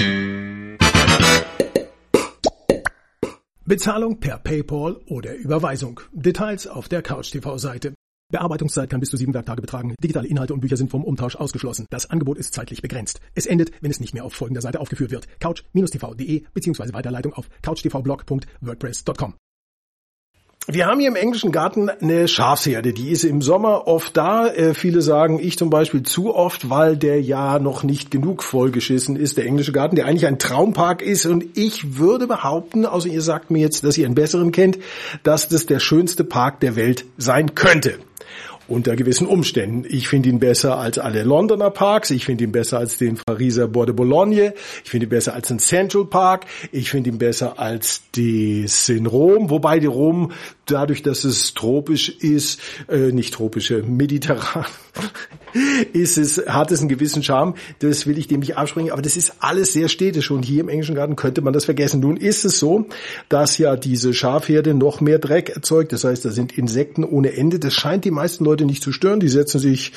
Bezahlung 3.66 4.20
per 4.20 4.38
PayPal 4.38 4.98
oder 5.08 5.34
Überweisung. 5.36 6.02
Details 6.12 6.68
auf 6.68 6.88
der 6.88 7.02
Couch 7.02 7.32
TV 7.32 7.58
Seite. 7.58 7.94
Bearbeitungszeit 8.32 8.90
kann 8.90 9.00
bis 9.00 9.10
zu 9.10 9.18
sieben 9.18 9.34
Werktage 9.34 9.62
betragen. 9.62 9.96
Digitale 10.04 10.28
Inhalte 10.28 10.54
und 10.54 10.60
Bücher 10.60 10.78
sind 10.78 10.92
vom 10.92 11.04
Umtausch 11.04 11.36
ausgeschlossen. 11.36 11.88
Das 11.90 12.10
Angebot 12.10 12.38
ist 12.38 12.54
zeitlich 12.54 12.82
begrenzt. 12.82 13.22
Es 13.34 13.48
endet, 13.48 13.72
wenn 13.82 13.90
es 13.90 14.00
nicht 14.00 14.14
mehr 14.14 14.24
auf 14.24 14.34
folgender 14.34 14.62
Seite 14.62 14.80
aufgeführt 14.80 15.12
wird. 15.12 15.28
couch-tv.de 15.40 16.44
bzw. 16.54 16.94
Weiterleitung 16.94 17.34
auf 17.34 17.50
couchtvblog.wordpress.com. 17.64 19.34
Wir 20.68 20.86
haben 20.86 21.00
hier 21.00 21.08
im 21.08 21.16
englischen 21.16 21.52
Garten 21.52 21.90
eine 21.90 22.28
Schafsherde, 22.28 22.94
die 22.94 23.10
ist 23.10 23.24
im 23.24 23.42
Sommer 23.42 23.88
oft 23.88 24.16
da. 24.16 24.46
Äh, 24.48 24.76
viele 24.76 25.02
sagen, 25.02 25.40
ich 25.42 25.58
zum 25.58 25.72
Beispiel 25.72 26.04
zu 26.04 26.36
oft, 26.36 26.70
weil 26.70 26.96
der 26.96 27.20
ja 27.20 27.58
noch 27.58 27.82
nicht 27.82 28.12
genug 28.12 28.44
vollgeschissen 28.44 29.16
ist, 29.16 29.38
der 29.38 29.48
englische 29.48 29.72
Garten, 29.72 29.96
der 29.96 30.06
eigentlich 30.06 30.28
ein 30.28 30.38
Traumpark 30.38 31.02
ist. 31.02 31.26
Und 31.26 31.58
ich 31.58 31.98
würde 31.98 32.28
behaupten, 32.28 32.86
also 32.86 33.08
ihr 33.08 33.24
sagt 33.24 33.50
mir 33.50 33.60
jetzt, 33.60 33.84
dass 33.84 33.98
ihr 33.98 34.06
einen 34.06 34.14
besseren 34.14 34.52
kennt, 34.52 34.78
dass 35.24 35.48
das 35.48 35.66
der 35.66 35.80
schönste 35.80 36.24
Park 36.24 36.60
der 36.60 36.76
Welt 36.76 37.06
sein 37.18 37.56
könnte 37.56 37.98
unter 38.70 38.96
gewissen 38.96 39.28
Umständen. 39.28 39.86
Ich 39.90 40.08
finde 40.08 40.30
ihn 40.30 40.40
besser 40.40 40.78
als 40.78 40.98
alle 41.00 41.24
Londoner 41.24 41.70
Parks, 41.70 42.12
ich 42.12 42.26
finde 42.26 42.44
ihn 42.44 42.52
besser 42.52 42.78
als 42.78 42.98
den 42.98 43.18
Pariser 43.18 43.68
Bois 43.68 43.86
de 43.86 43.96
Boulogne, 43.96 44.54
ich 44.84 44.90
finde 44.90 45.08
ihn 45.08 45.10
besser 45.10 45.34
als 45.34 45.48
den 45.48 45.60
Central 45.60 46.06
Park, 46.06 46.46
ich 46.72 46.90
finde 46.90 47.10
ihn 47.10 47.18
besser 47.18 47.60
als 47.60 48.04
das 48.16 48.90
in 48.90 49.06
Rom, 49.06 49.50
wobei 49.50 49.80
die 49.80 49.88
Rom 49.88 50.32
dadurch, 50.72 51.04
dass 51.04 51.24
es 51.24 51.54
tropisch 51.54 52.10
ist, 52.10 52.60
äh, 52.88 53.12
nicht 53.12 53.34
tropische, 53.34 53.84
mediterran, 53.84 54.66
ist 55.94 56.18
es, 56.18 56.42
hat 56.48 56.72
es 56.72 56.80
einen 56.80 56.90
gewissen 56.90 57.24
Charme. 57.24 57.56
Das 57.80 58.06
will 58.06 58.18
ich 58.18 58.28
dem 58.28 58.40
nicht 58.40 58.58
abspringen, 58.58 58.92
aber 58.92 59.02
das 59.02 59.18
ist 59.18 59.36
alles 59.40 59.74
sehr 59.74 59.88
städtisch 59.88 60.32
und 60.32 60.44
hier 60.44 60.62
im 60.62 60.70
englischen 60.70 60.96
Garten 60.96 61.16
könnte 61.16 61.42
man 61.42 61.54
das 61.54 61.66
vergessen. 61.66 62.00
Nun 62.00 62.18
ist 62.18 62.46
es 62.46 62.60
so, 62.60 62.86
dass 63.30 63.58
ja 63.58 63.76
diese 63.76 64.14
Schafherde 64.14 64.74
noch 64.74 65.02
mehr 65.02 65.20
Dreck 65.20 65.50
erzeugt. 65.50 65.94
Das 65.94 66.04
heißt, 66.04 66.26
da 66.26 66.30
sind 66.30 66.58
Insekten 66.58 67.04
ohne 67.04 67.34
Ende. 67.34 67.60
Das 67.60 67.74
scheint 67.74 68.06
die 68.06 68.12
meisten 68.12 68.46
Leute 68.46 68.66
nicht 68.66 68.84
zu 68.84 68.92
stören. 68.92 69.20
Die 69.20 69.30
setzen 69.30 69.60
sich 69.60 69.94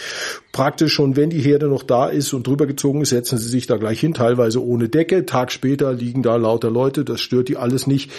praktisch 0.52 0.92
schon, 0.92 1.16
wenn 1.16 1.30
die 1.30 1.40
Herde 1.40 1.66
noch 1.68 1.82
da 1.82 2.08
ist 2.08 2.32
und 2.32 2.46
drüber 2.46 2.66
gezogen 2.66 3.02
ist, 3.02 3.10
setzen 3.10 3.38
sie 3.38 3.48
sich 3.48 3.66
da 3.66 3.76
gleich 3.76 4.00
hin, 4.00 4.14
teilweise 4.14 4.62
ohne 4.62 4.88
Decke. 4.88 5.26
Tag 5.26 5.52
später 5.52 5.92
liegen 5.92 6.22
da 6.22 6.36
lauter 6.36 6.70
Leute. 6.70 7.04
Das 7.04 7.20
stört 7.20 7.48
die 7.48 7.56
alles 7.56 7.86
nicht. 7.86 8.10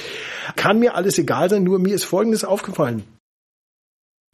Kann 0.56 0.80
mir 0.80 0.96
alles 0.96 1.18
egal 1.18 1.50
sein, 1.50 1.64
nur 1.64 1.80
mir 1.80 1.96
ist 1.96 2.04
Folgendes 2.04 2.43
aufgefallen. 2.46 3.04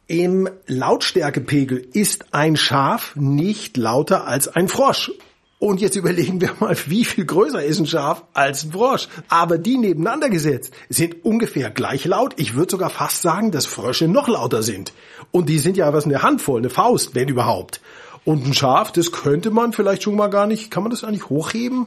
Im 0.06 0.48
Lautstärkepegel 0.66 1.86
ist 1.92 2.34
ein 2.34 2.56
Schaf 2.56 3.14
nicht 3.14 3.76
lauter 3.76 4.26
als 4.26 4.48
ein 4.48 4.66
Frosch. 4.66 5.12
Und 5.60 5.80
jetzt 5.80 5.94
überlegen 5.94 6.40
wir 6.40 6.54
mal, 6.58 6.76
wie 6.86 7.04
viel 7.04 7.26
größer 7.26 7.62
ist 7.62 7.78
ein 7.78 7.86
Schaf 7.86 8.24
als 8.32 8.64
ein 8.64 8.72
Frosch. 8.72 9.08
Aber 9.28 9.58
die 9.58 9.76
nebeneinander 9.76 10.30
gesetzt 10.30 10.72
sind 10.88 11.24
ungefähr 11.24 11.70
gleich 11.70 12.06
laut. 12.06 12.32
Ich 12.38 12.54
würde 12.54 12.72
sogar 12.72 12.90
fast 12.90 13.22
sagen, 13.22 13.52
dass 13.52 13.66
Frösche 13.66 14.08
noch 14.08 14.26
lauter 14.26 14.62
sind. 14.62 14.94
Und 15.30 15.48
die 15.48 15.58
sind 15.58 15.76
ja 15.76 15.92
was 15.92 16.06
eine 16.06 16.22
Handvoll, 16.22 16.58
eine 16.58 16.70
Faust, 16.70 17.14
wenn 17.14 17.28
überhaupt. 17.28 17.80
Und 18.24 18.46
ein 18.46 18.54
Schaf, 18.54 18.90
das 18.90 19.12
könnte 19.12 19.50
man 19.50 19.72
vielleicht 19.72 20.02
schon 20.02 20.16
mal 20.16 20.28
gar 20.28 20.46
nicht, 20.46 20.70
kann 20.70 20.82
man 20.82 20.90
das 20.90 21.04
eigentlich 21.04 21.28
hochheben? 21.28 21.86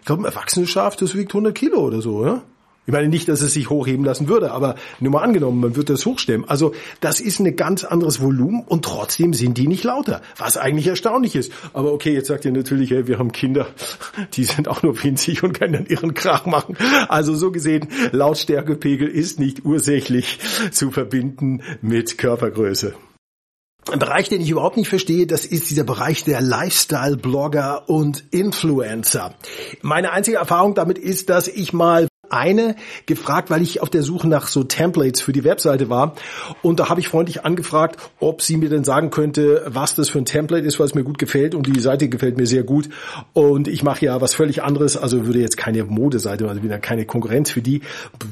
Ich 0.00 0.06
glaube, 0.06 0.22
ein 0.22 0.26
erwachsenes 0.26 0.70
Schaf, 0.70 0.96
das 0.96 1.14
wiegt 1.14 1.32
100 1.32 1.54
Kilo 1.54 1.80
oder 1.80 2.00
so, 2.00 2.24
ja? 2.24 2.42
Ich 2.88 2.92
meine 2.92 3.08
nicht, 3.08 3.28
dass 3.28 3.42
es 3.42 3.52
sich 3.52 3.68
hochheben 3.68 4.02
lassen 4.02 4.28
würde, 4.28 4.50
aber 4.50 4.74
nur 4.98 5.12
mal 5.12 5.22
angenommen, 5.22 5.60
man 5.60 5.76
würde 5.76 5.92
das 5.92 6.06
hochstemmen. 6.06 6.48
Also 6.48 6.72
das 7.02 7.20
ist 7.20 7.38
ein 7.38 7.54
ganz 7.54 7.84
anderes 7.84 8.22
Volumen 8.22 8.62
und 8.62 8.82
trotzdem 8.82 9.34
sind 9.34 9.58
die 9.58 9.68
nicht 9.68 9.84
lauter, 9.84 10.22
was 10.38 10.56
eigentlich 10.56 10.86
erstaunlich 10.86 11.36
ist. 11.36 11.52
Aber 11.74 11.92
okay, 11.92 12.14
jetzt 12.14 12.28
sagt 12.28 12.46
ihr 12.46 12.52
natürlich, 12.52 12.90
hey, 12.90 13.06
wir 13.06 13.18
haben 13.18 13.30
Kinder, 13.30 13.66
die 14.32 14.44
sind 14.44 14.68
auch 14.68 14.82
nur 14.82 15.04
winzig 15.04 15.42
und 15.42 15.52
können 15.52 15.74
dann 15.74 15.84
ihren 15.84 16.14
Krach 16.14 16.46
machen. 16.46 16.78
Also 17.08 17.34
so 17.34 17.52
gesehen, 17.52 17.88
Lautstärkepegel 18.12 19.06
ist 19.06 19.38
nicht 19.38 19.66
ursächlich 19.66 20.38
zu 20.70 20.90
verbinden 20.90 21.60
mit 21.82 22.16
Körpergröße. 22.16 22.94
Ein 23.90 23.98
Bereich, 23.98 24.30
den 24.30 24.40
ich 24.40 24.48
überhaupt 24.48 24.78
nicht 24.78 24.88
verstehe, 24.88 25.26
das 25.26 25.44
ist 25.44 25.70
dieser 25.70 25.84
Bereich 25.84 26.24
der 26.24 26.40
Lifestyle-Blogger 26.40 27.90
und 27.90 28.24
Influencer. 28.30 29.34
Meine 29.82 30.12
einzige 30.12 30.38
Erfahrung 30.38 30.74
damit 30.74 30.96
ist, 30.96 31.28
dass 31.28 31.48
ich 31.48 31.74
mal 31.74 32.08
eine 32.30 32.76
gefragt, 33.06 33.50
weil 33.50 33.62
ich 33.62 33.82
auf 33.82 33.90
der 33.90 34.02
Suche 34.02 34.28
nach 34.28 34.48
so 34.48 34.64
Templates 34.64 35.20
für 35.20 35.32
die 35.32 35.44
Webseite 35.44 35.88
war. 35.88 36.14
Und 36.62 36.80
da 36.80 36.88
habe 36.88 37.00
ich 37.00 37.08
freundlich 37.08 37.44
angefragt, 37.44 37.98
ob 38.20 38.42
sie 38.42 38.56
mir 38.56 38.68
denn 38.68 38.84
sagen 38.84 39.10
könnte, 39.10 39.64
was 39.66 39.94
das 39.94 40.08
für 40.08 40.18
ein 40.18 40.24
Template 40.24 40.66
ist, 40.66 40.78
was 40.80 40.94
mir 40.94 41.04
gut 41.04 41.18
gefällt. 41.18 41.54
Und 41.54 41.66
die 41.66 41.80
Seite 41.80 42.08
gefällt 42.08 42.36
mir 42.36 42.46
sehr 42.46 42.62
gut. 42.62 42.88
Und 43.32 43.68
ich 43.68 43.82
mache 43.82 44.04
ja 44.04 44.20
was 44.20 44.34
völlig 44.34 44.62
anderes. 44.62 44.96
Also 44.96 45.26
würde 45.26 45.40
jetzt 45.40 45.56
keine 45.56 45.84
Modeseite, 45.84 46.48
also 46.48 46.62
wieder 46.62 46.78
keine 46.78 47.04
Konkurrenz 47.04 47.50
für 47.50 47.62
die. 47.62 47.82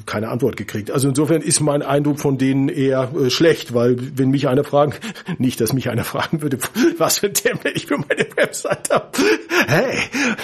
Keine 0.07 0.29
Antwort 0.29 0.57
gekriegt. 0.57 0.91
Also 0.91 1.09
insofern 1.09 1.43
ist 1.43 1.61
mein 1.61 1.83
Eindruck 1.83 2.21
von 2.21 2.39
denen 2.39 2.69
eher 2.69 3.11
äh, 3.15 3.31
schlecht, 3.31 3.75
weil 3.75 3.97
wenn 4.17 4.31
mich 4.31 4.49
einer 4.49 4.65
fragen, 4.65 4.95
nicht, 5.39 5.61
dass 5.61 5.73
mich 5.73 5.89
einer 5.91 6.05
fragen 6.05 6.43
würde, 6.43 6.59
was 6.99 7.19
für 7.19 7.27
ein 7.27 7.35
Template 7.35 7.77
ich 7.77 7.87
für 7.87 7.99
meine 7.99 8.27
Webseite 8.37 8.95
habe. 8.95 9.11
Hey! 9.67 9.99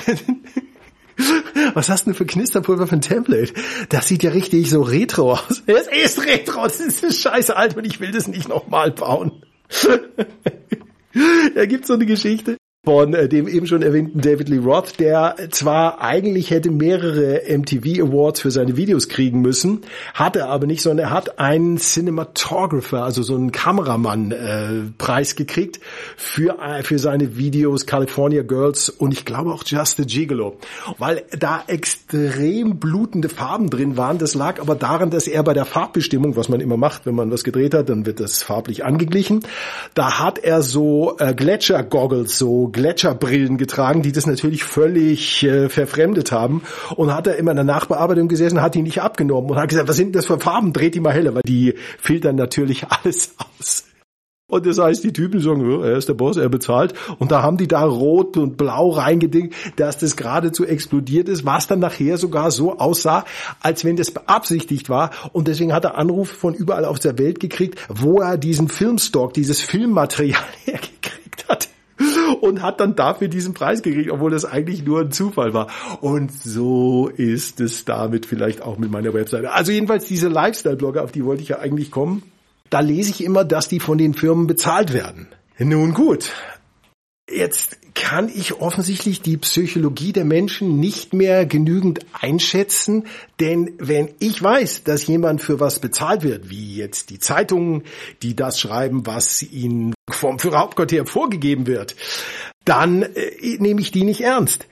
Was 1.75 1.89
hast 1.89 2.07
du 2.07 2.11
denn 2.11 2.15
für 2.17 2.27
Knisterpulver 2.27 2.87
für 2.87 2.97
ein 2.97 3.01
Template? 3.01 3.53
Das 3.89 4.09
sieht 4.09 4.23
ja 4.23 4.31
richtig 4.31 4.71
so 4.71 4.83
retro 4.83 5.33
aus. 5.33 5.63
Es 5.67 5.87
ist 5.89 6.27
retro, 6.27 6.63
das 6.65 6.81
ist 6.81 7.21
scheiße 7.21 7.57
alt 7.57 7.77
und 7.77 7.85
ich 7.85 8.01
will 8.01 8.13
das 8.13 8.29
nicht 8.29 8.49
nochmal 8.49 8.91
bauen. 8.91 9.43
da 11.55 11.67
gibt's 11.67 11.89
so 11.89 11.95
eine 11.95 12.07
Geschichte 12.07 12.57
von 12.85 13.15
äh, 13.15 13.29
dem 13.29 13.47
eben 13.47 13.69
schon 13.69 13.83
erwähnten 13.83 14.21
David 14.21 14.49
Lee 14.49 14.59
Roth, 14.59 14.99
der 14.99 15.37
zwar 15.53 16.01
eigentlich 16.01 16.51
hätte 16.51 16.69
mehrere 16.69 17.43
MTV 17.49 18.03
Awards 18.03 18.41
für 18.41 18.51
seine 18.51 18.77
Videos 18.77 19.09
kriegen 19.09 19.41
müssen, 19.41 19.83
hatte 20.15 20.49
aber 20.49 20.67
nicht, 20.67 20.83
sondern 20.83 21.07
er 21.07 21.11
hat 21.13 21.39
einen 21.39 21.79
Cinematographer, 21.79 23.05
also 23.05 23.23
so 23.23 23.37
einen 23.37 23.53
Kameramann 23.53 24.33
äh, 24.33 24.91
Preis 24.99 25.37
gekriegt 25.37 25.79
für 26.17 26.59
äh, 26.59 26.83
für 26.83 26.99
seine 26.99 27.37
Videos 27.37 27.87
California 27.87 28.43
Girls 28.43 28.89
und 28.89 29.13
ich 29.13 29.25
glaube 29.25 29.53
auch 29.53 29.63
Just 29.65 30.01
a 30.01 30.03
Gigolo, 30.03 30.59
weil 30.99 31.23
da 31.39 31.63
extrem 31.69 32.81
blutende 32.81 33.29
Farben 33.29 33.71
drin 33.71 33.97
waren. 33.97 34.19
Das 34.19 34.35
lag 34.35 34.61
aber 34.61 34.75
daran, 34.75 35.11
dass 35.11 35.29
er 35.29 35.45
bei 35.45 35.55
der 35.55 35.67
Farbbestimmung, 35.67 36.35
was 36.35 36.49
man 36.49 36.61
immer 36.61 36.77
macht, 36.77 37.07
wenn 37.07 37.15
man 37.15 37.31
was 37.31 37.45
gedreht 37.45 37.75
hat, 37.75 37.89
dann 37.91 38.07
wird 38.07 38.19
das 38.19 38.43
farblich 38.43 38.85
angeglichen. 38.85 39.45
Da 39.95 40.19
hat 40.19 40.41
er 40.41 40.63
so 40.63 41.15
äh, 41.21 41.33
Gletscher 41.33 41.85
Goggles 41.85 42.37
so 42.37 42.72
Gletscherbrillen 42.73 43.59
getragen, 43.59 44.03
die 44.03 44.13
das 44.13 44.27
natürlich 44.27 44.65
völlig 44.65 45.45
äh, 45.45 45.69
verfremdet 45.69 46.33
haben 46.33 46.63
und 46.97 47.15
hat 47.15 47.27
er 47.27 47.37
immer 47.37 47.53
in 47.53 47.57
der 47.57 47.65
Nachbearbeitung 47.65 48.29
gesessen, 48.29 48.61
hat 48.61 48.75
die 48.75 48.83
nicht 48.83 49.03
abgenommen 49.03 49.51
und 49.51 49.57
hat 49.57 49.69
gesagt, 49.69 49.89
was 49.89 49.97
sind 49.97 50.17
das 50.17 50.27
für 50.27 50.41
Farben, 50.41 50.73
dreht 50.73 50.95
die 50.95 51.01
mal 51.01 51.13
heller, 51.13 51.35
weil 51.35 51.43
die 51.47 51.75
filtern 51.99 52.37
natürlich 52.37 52.87
alles 52.89 53.35
aus. 53.39 53.85
Und 54.53 54.67
das 54.67 54.79
heißt, 54.79 55.03
die 55.03 55.15
Typen 55.15 55.41
sagen, 55.41 55.83
er 55.83 55.97
ist 55.97 56.11
der 56.11 56.15
Boss, 56.15 56.37
er 56.37 56.51
bezahlt. 56.51 56.93
Und 57.19 57.33
da 57.33 57.43
haben 57.43 57.57
die 57.57 57.69
da 57.69 57.85
rot 57.85 58.37
und 58.37 58.59
blau 58.59 58.91
reingedingt, 58.91 59.55
dass 59.77 59.97
das 59.97 60.15
geradezu 60.15 60.67
explodiert 60.67 61.31
ist, 61.31 61.47
was 61.47 61.69
dann 61.69 61.79
nachher 61.79 62.19
sogar 62.19 62.51
so 62.51 62.79
aussah, 62.79 63.25
als 63.61 63.83
wenn 63.83 63.97
das 63.97 64.11
beabsichtigt 64.11 64.91
war. 64.91 65.11
Und 65.33 65.49
deswegen 65.49 65.73
hat 65.73 65.87
er 65.87 65.97
Anrufe 65.97 66.35
von 66.35 66.53
überall 66.53 66.85
auf 66.85 66.99
der 66.99 67.19
Welt 67.19 67.41
gekriegt, 67.41 67.79
wo 67.89 68.21
er 68.21 68.37
diesen 68.37 68.69
Filmstock, 68.69 69.33
dieses 69.33 69.63
Filmmaterial 69.63 70.45
hergekriegt 70.67 71.22
und 72.41 72.63
hat 72.63 72.81
dann 72.81 72.95
dafür 72.97 73.29
diesen 73.29 73.55
Preis 73.55 73.83
gekriegt, 73.83 74.11
obwohl 74.11 74.31
das 74.31 74.45
eigentlich 74.45 74.85
nur 74.85 75.01
ein 75.01 75.13
Zufall 75.13 75.55
war. 75.55 75.69
Und 76.01 76.33
so 76.33 77.09
ist 77.09 77.61
es 77.61 77.85
damit 77.85 78.27
vielleicht 78.27 78.63
auch 78.63 78.79
mit 78.79 78.91
meiner 78.91 79.15
Webseite. 79.15 79.53
Also 79.53 79.73
jedenfalls 79.73 80.07
diese 80.07 80.29
Lifestyle-Blogger, 80.29 81.05
auf 81.05 81.13
die 81.13 81.25
wollte 81.25 81.43
ich 81.43 81.49
ja 81.49 81.59
eigentlich 81.59 81.91
kommen. 81.91 82.23
Da 82.71 82.81
lese 82.81 83.11
ich 83.11 83.23
immer, 83.23 83.45
dass 83.45 83.69
die 83.69 83.81
von 83.81 83.99
den 83.99 84.15
Firmen 84.15 84.47
bezahlt 84.47 84.93
werden. 84.93 85.29
Nun 85.59 85.93
gut. 85.95 86.33
Jetzt 87.31 87.79
kann 87.95 88.29
ich 88.29 88.61
offensichtlich 88.61 89.23
die 89.23 89.37
Psychologie 89.37 90.13
der 90.13 90.25
Menschen 90.25 90.81
nicht 90.81 91.15
mehr 91.15 91.47
genügend 91.47 92.01
einschätzen, 92.13 93.05
denn 93.39 93.73
wenn 93.79 94.11
ich 94.19 94.43
weiß, 94.43 94.85
dass 94.85 95.07
jemand 95.07 95.41
für 95.41 95.61
was 95.61 95.79
bezahlt 95.79 96.23
wird, 96.23 96.51
wie 96.51 96.77
jetzt 96.77 97.11
die 97.11 97.19
Zeitungen, 97.19 97.85
die 98.23 98.35
das 98.35 98.59
schreiben, 98.59 99.07
was 99.07 99.43
ihnen 99.43 99.95
vom 100.23 100.39
Führerhauptquartier 100.39 101.05
vorgegeben 101.05 101.67
wird, 101.67 101.95
dann 102.65 103.03
äh, 103.03 103.59
nehme 103.59 103.81
ich 103.81 103.91
die 103.91 104.05
nicht 104.05 104.23
ernst. 104.23 104.67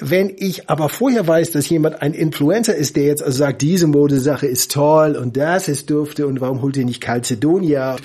Wenn 0.00 0.32
ich 0.34 0.70
aber 0.70 0.88
vorher 0.88 1.28
weiß, 1.28 1.50
dass 1.50 1.68
jemand 1.68 2.00
ein 2.00 2.14
Influencer 2.14 2.74
ist, 2.74 2.96
der 2.96 3.04
jetzt 3.04 3.22
also 3.22 3.38
sagt, 3.38 3.60
diese 3.60 3.86
Modesache 3.86 4.46
ist 4.46 4.72
toll 4.72 5.16
und 5.16 5.36
das 5.36 5.68
ist 5.68 5.90
dufte 5.90 6.26
und 6.26 6.40
warum 6.40 6.62
holt 6.62 6.76
ihr 6.76 6.86
nicht 6.86 7.02
Calcedonia, 7.02 7.96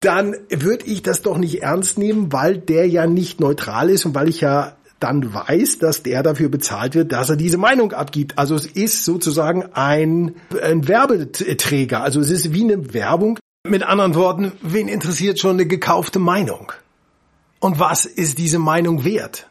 dann 0.00 0.34
würde 0.50 0.86
ich 0.86 1.02
das 1.02 1.22
doch 1.22 1.38
nicht 1.38 1.62
ernst 1.62 1.98
nehmen, 1.98 2.32
weil 2.32 2.58
der 2.58 2.88
ja 2.88 3.06
nicht 3.06 3.40
neutral 3.40 3.90
ist 3.90 4.04
und 4.06 4.14
weil 4.14 4.28
ich 4.28 4.40
ja 4.40 4.76
dann 4.98 5.34
weiß, 5.34 5.78
dass 5.78 6.02
der 6.02 6.22
dafür 6.22 6.48
bezahlt 6.48 6.94
wird, 6.94 7.12
dass 7.12 7.30
er 7.30 7.36
diese 7.36 7.58
Meinung 7.58 7.92
abgibt. 7.92 8.38
Also 8.38 8.54
es 8.54 8.66
ist 8.66 9.04
sozusagen 9.04 9.64
ein, 9.72 10.34
ein 10.62 10.88
Werbeträger. 10.88 12.02
Also 12.02 12.20
es 12.20 12.30
ist 12.30 12.52
wie 12.54 12.64
eine 12.64 12.92
Werbung. 12.94 13.38
Mit 13.68 13.82
anderen 13.82 14.14
Worten, 14.14 14.52
wen 14.62 14.88
interessiert 14.88 15.38
schon 15.38 15.56
eine 15.56 15.66
gekaufte 15.66 16.18
Meinung? 16.18 16.72
Und 17.58 17.78
was 17.78 18.06
ist 18.06 18.38
diese 18.38 18.58
Meinung 18.58 19.04
wert? 19.04 19.50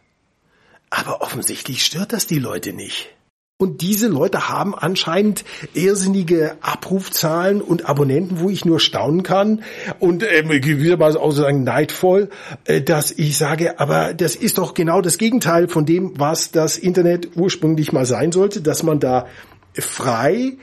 Aber 0.89 1.21
offensichtlich 1.21 1.85
stört 1.85 2.13
das 2.13 2.27
die 2.27 2.39
Leute 2.39 2.73
nicht. 2.73 3.09
Und 3.57 3.81
diese 3.81 4.09
Leute 4.09 4.49
haben 4.49 4.75
anscheinend 4.75 5.45
irrsinnige 5.73 6.57
Abrufzahlen 6.59 7.61
und 7.61 7.87
Abonnenten, 7.89 8.41
wo 8.41 8.49
ich 8.49 8.65
nur 8.65 8.81
staunen 8.81 9.23
kann 9.23 9.63
und 9.99 10.23
äh, 10.23 10.43
gewissermaßen 10.59 11.19
auch 11.19 11.31
sagen 11.31 11.63
neidvoll, 11.63 12.29
äh, 12.65 12.81
dass 12.81 13.11
ich 13.11 13.37
sage, 13.37 13.79
aber 13.79 14.13
das 14.13 14.35
ist 14.35 14.57
doch 14.57 14.73
genau 14.73 14.99
das 14.99 15.17
Gegenteil 15.17 15.69
von 15.69 15.85
dem, 15.85 16.19
was 16.19 16.51
das 16.51 16.77
Internet 16.77 17.37
ursprünglich 17.37 17.93
mal 17.93 18.05
sein 18.05 18.33
sollte, 18.33 18.61
dass 18.61 18.83
man 18.83 18.99
da 18.99 19.27
frei, 19.73 20.57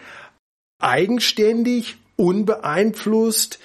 eigenständig, 0.79 1.97
unbeeinflusst 2.17 3.59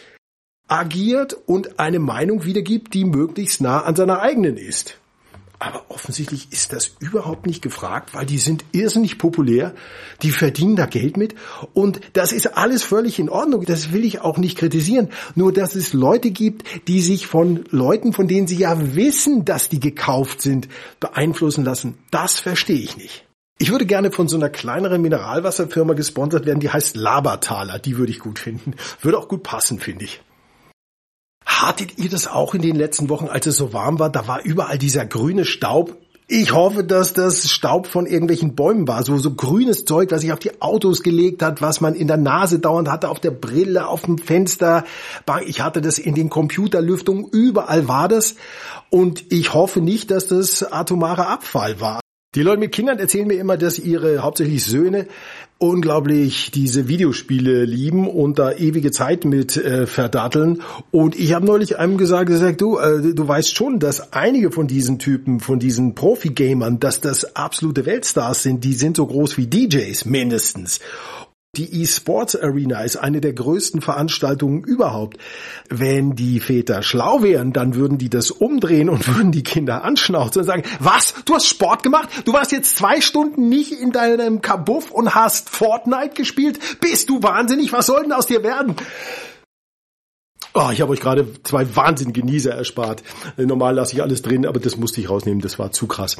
agiert 0.68 1.34
und 1.46 1.80
eine 1.80 2.00
Meinung 2.00 2.44
wiedergibt, 2.44 2.94
die 2.94 3.06
möglichst 3.06 3.62
nah 3.62 3.82
an 3.82 3.96
seiner 3.96 4.22
eigenen 4.22 4.58
ist. 4.58 4.98
Aber 5.60 5.86
offensichtlich 5.89 6.51
ist 6.51 6.72
das 6.72 6.92
überhaupt 7.00 7.48
nicht 7.48 7.63
gefragt, 7.63 8.13
weil 8.13 8.27
die 8.27 8.38
sind 8.38 8.63
irrsinnig 8.74 9.18
populär, 9.18 9.74
die 10.22 10.30
verdienen 10.30 10.75
da 10.75 10.86
Geld 10.86 11.18
mit 11.18 11.34
und 11.74 12.00
das 12.13 12.32
ist 12.32 12.58
alles 12.58 12.84
völlig 12.84 13.18
in 13.18 13.27
Ordnung. 13.27 13.66
Das 13.66 13.92
will 13.92 14.06
ich 14.06 14.22
auch 14.22 14.38
nicht 14.38 14.60
kritisieren. 14.60 15.10
Nur 15.34 15.51
dass 15.51 15.74
es 15.74 15.94
Leute 15.94 16.30
gibt, 16.30 16.88
die 16.88 17.01
sich 17.01 17.25
von 17.25 17.66
Leuten, 17.72 18.13
von 18.13 18.27
denen 18.27 18.46
sie 18.46 18.58
ja 18.58 18.96
wissen, 18.96 19.46
dass 19.46 19.68
die 19.68 19.80
gekauft 19.80 20.44
sind, 20.44 20.68
beeinflussen 21.00 21.66
lassen, 21.66 21.98
das 22.12 22.39
verstehe 22.39 22.77
ich 22.77 22.96
nicht. 22.96 23.26
Ich 23.60 23.72
würde 23.72 23.88
gerne 23.88 24.12
von 24.12 24.28
so 24.28 24.38
einer 24.38 24.50
kleineren 24.50 25.02
Mineralwasserfirma 25.02 25.94
gesponsert 25.94 26.46
werden, 26.46 26.60
die 26.60 26.70
heißt 26.70 26.96
Labertaler. 26.96 27.80
Die 27.80 27.98
würde 27.98 28.12
ich 28.12 28.20
gut 28.20 28.38
finden. 28.38 28.76
Würde 29.02 29.18
auch 29.18 29.28
gut 29.28 29.42
passen, 29.42 29.80
finde 29.80 30.06
ich. 30.06 30.22
Hattet 31.44 31.98
ihr 31.98 32.10
das 32.10 32.28
auch 32.28 32.54
in 32.54 32.62
den 32.62 32.76
letzten 32.76 33.10
Wochen, 33.10 33.28
als 33.28 33.48
es 33.48 33.58
so 33.58 33.74
warm 33.74 33.98
war? 33.98 34.12
Da 34.12 34.28
war 34.28 34.44
überall 34.44 34.78
dieser 34.78 35.08
grüne 35.08 35.44
Staub. 35.44 35.98
Ich 36.28 36.54
hoffe, 36.54 36.84
dass 36.84 37.14
das 37.14 37.50
Staub 37.50 37.88
von 37.88 38.06
irgendwelchen 38.06 38.54
Bäumen 38.54 38.88
war. 38.88 39.04
So, 39.04 39.18
so 39.18 39.34
grünes 39.34 39.86
Zeug, 39.86 40.12
was 40.12 40.22
sich 40.22 40.34
auf 40.34 40.40
die 40.40 40.62
Autos 40.62 41.02
gelegt 41.02 41.42
hat, 41.42 41.62
was 41.62 41.82
man 41.82 41.96
in 41.96 42.08
der 42.08 42.18
Nase 42.18 42.60
dauernd 42.60 42.90
hatte, 42.90 43.10
auf 43.10 43.20
der 43.20 43.32
Brille, 43.32 43.88
auf 43.88 44.04
dem 44.04 44.20
Fenster. 44.20 44.84
Ich 45.46 45.62
hatte 45.62 45.82
das 45.82 45.98
in 45.98 46.14
den 46.14 46.30
Computerlüftungen. 46.30 47.26
Überall 47.32 47.88
war 47.88 48.08
das. 48.08 48.36
Und 48.92 49.32
ich 49.32 49.54
hoffe 49.54 49.82
nicht, 49.82 50.12
dass 50.12 50.28
das 50.28 50.64
atomare 50.64 51.28
Abfall 51.28 51.80
war. 51.80 52.02
Die 52.38 52.44
Leute 52.44 52.60
mit 52.60 52.72
Kindern 52.72 53.00
erzählen 53.00 53.25
mir 53.25 53.39
immer, 53.39 53.58
dass 53.58 53.79
ihre 53.79 54.22
hauptsächlich 54.22 54.63
Söhne 54.63 55.08
unglaublich 55.58 56.51
diese 56.51 56.88
Videospiele 56.88 57.65
lieben 57.65 58.08
und 58.08 58.38
da 58.38 58.51
ewige 58.51 58.91
Zeit 58.91 59.25
mit 59.25 59.58
äh, 59.58 59.88
verdatteln. 59.88 60.62
Und 60.91 61.17
ich 61.17 61.34
habe 61.34 61.48
neulich 61.48 61.79
einem 61.79 61.98
gesagt, 61.98 62.27
gesagt 62.27 62.62
du, 62.62 62.77
äh, 62.77 63.15
du 63.15 63.27
weißt 63.27 63.56
schon, 63.56 63.79
dass 63.79 64.13
einige 64.13 64.51
von 64.51 64.67
diesen 64.67 65.00
Typen, 65.00 65.39
von 65.39 65.58
diesen 65.58 65.96
Profi-Gamern, 65.96 66.79
dass 66.79 67.01
das 67.01 67.36
absolute 67.36 67.88
Weltstars 67.88 68.44
sind. 68.44 68.63
Die 68.63 68.74
sind 68.74 68.98
so 68.98 69.08
groß 69.08 69.36
wie 69.38 69.48
DJs 69.48 70.06
mindestens. 70.06 70.79
Die 71.58 71.82
E-Sports 71.82 72.36
Arena 72.36 72.82
ist 72.82 72.98
eine 72.98 73.20
der 73.20 73.34
größten 73.34 73.82
Veranstaltungen 73.82 74.64
überhaupt. 74.64 75.18
Wenn 75.70 76.16
die 76.16 76.40
Väter 76.40 76.84
schlau 76.84 77.24
wären, 77.24 77.52
dann 77.52 77.74
würden 77.74 77.98
die 77.98 78.10
das 78.10 78.30
umdrehen 78.30 78.90
und 78.90 79.08
würden 79.16 79.32
die 79.32 79.44
Kinder 79.44 79.84
anschnauzen 79.84 80.42
und 80.42 80.46
sagen, 80.46 80.64
was? 80.80 81.16
Du 81.26 81.34
hast 81.34 81.48
Sport 81.48 81.82
gemacht? 81.82 82.10
Du 82.26 82.34
warst 82.34 82.52
jetzt 82.52 82.78
zwei 82.78 83.02
Stunden 83.02 83.50
nicht 83.50 83.72
in 83.72 83.92
deinem 83.92 84.42
Kabuff 84.42 84.92
und 84.92 85.16
hast 85.16 85.50
Fortnite 85.50 86.14
gespielt? 86.14 86.60
Bist 86.80 87.10
du 87.10 87.24
wahnsinnig? 87.24 87.74
Was 87.74 87.88
soll 87.88 88.04
denn 88.04 88.14
aus 88.14 88.28
dir 88.28 88.44
werden? 88.44 88.76
Oh, 90.54 90.70
ich 90.72 90.82
habe 90.82 90.92
euch 90.92 91.00
gerade 91.00 91.28
zwei 91.44 91.76
wahnsinnige 91.76 92.26
Nieser 92.26 92.54
erspart. 92.54 93.04
Normal 93.38 93.76
lasse 93.76 93.94
ich 93.94 94.02
alles 94.02 94.22
drin, 94.22 94.46
aber 94.46 94.60
das 94.60 94.78
musste 94.78 95.02
ich 95.02 95.10
rausnehmen, 95.10 95.42
das 95.42 95.60
war 95.60 95.72
zu 95.72 95.88
krass. 95.88 96.18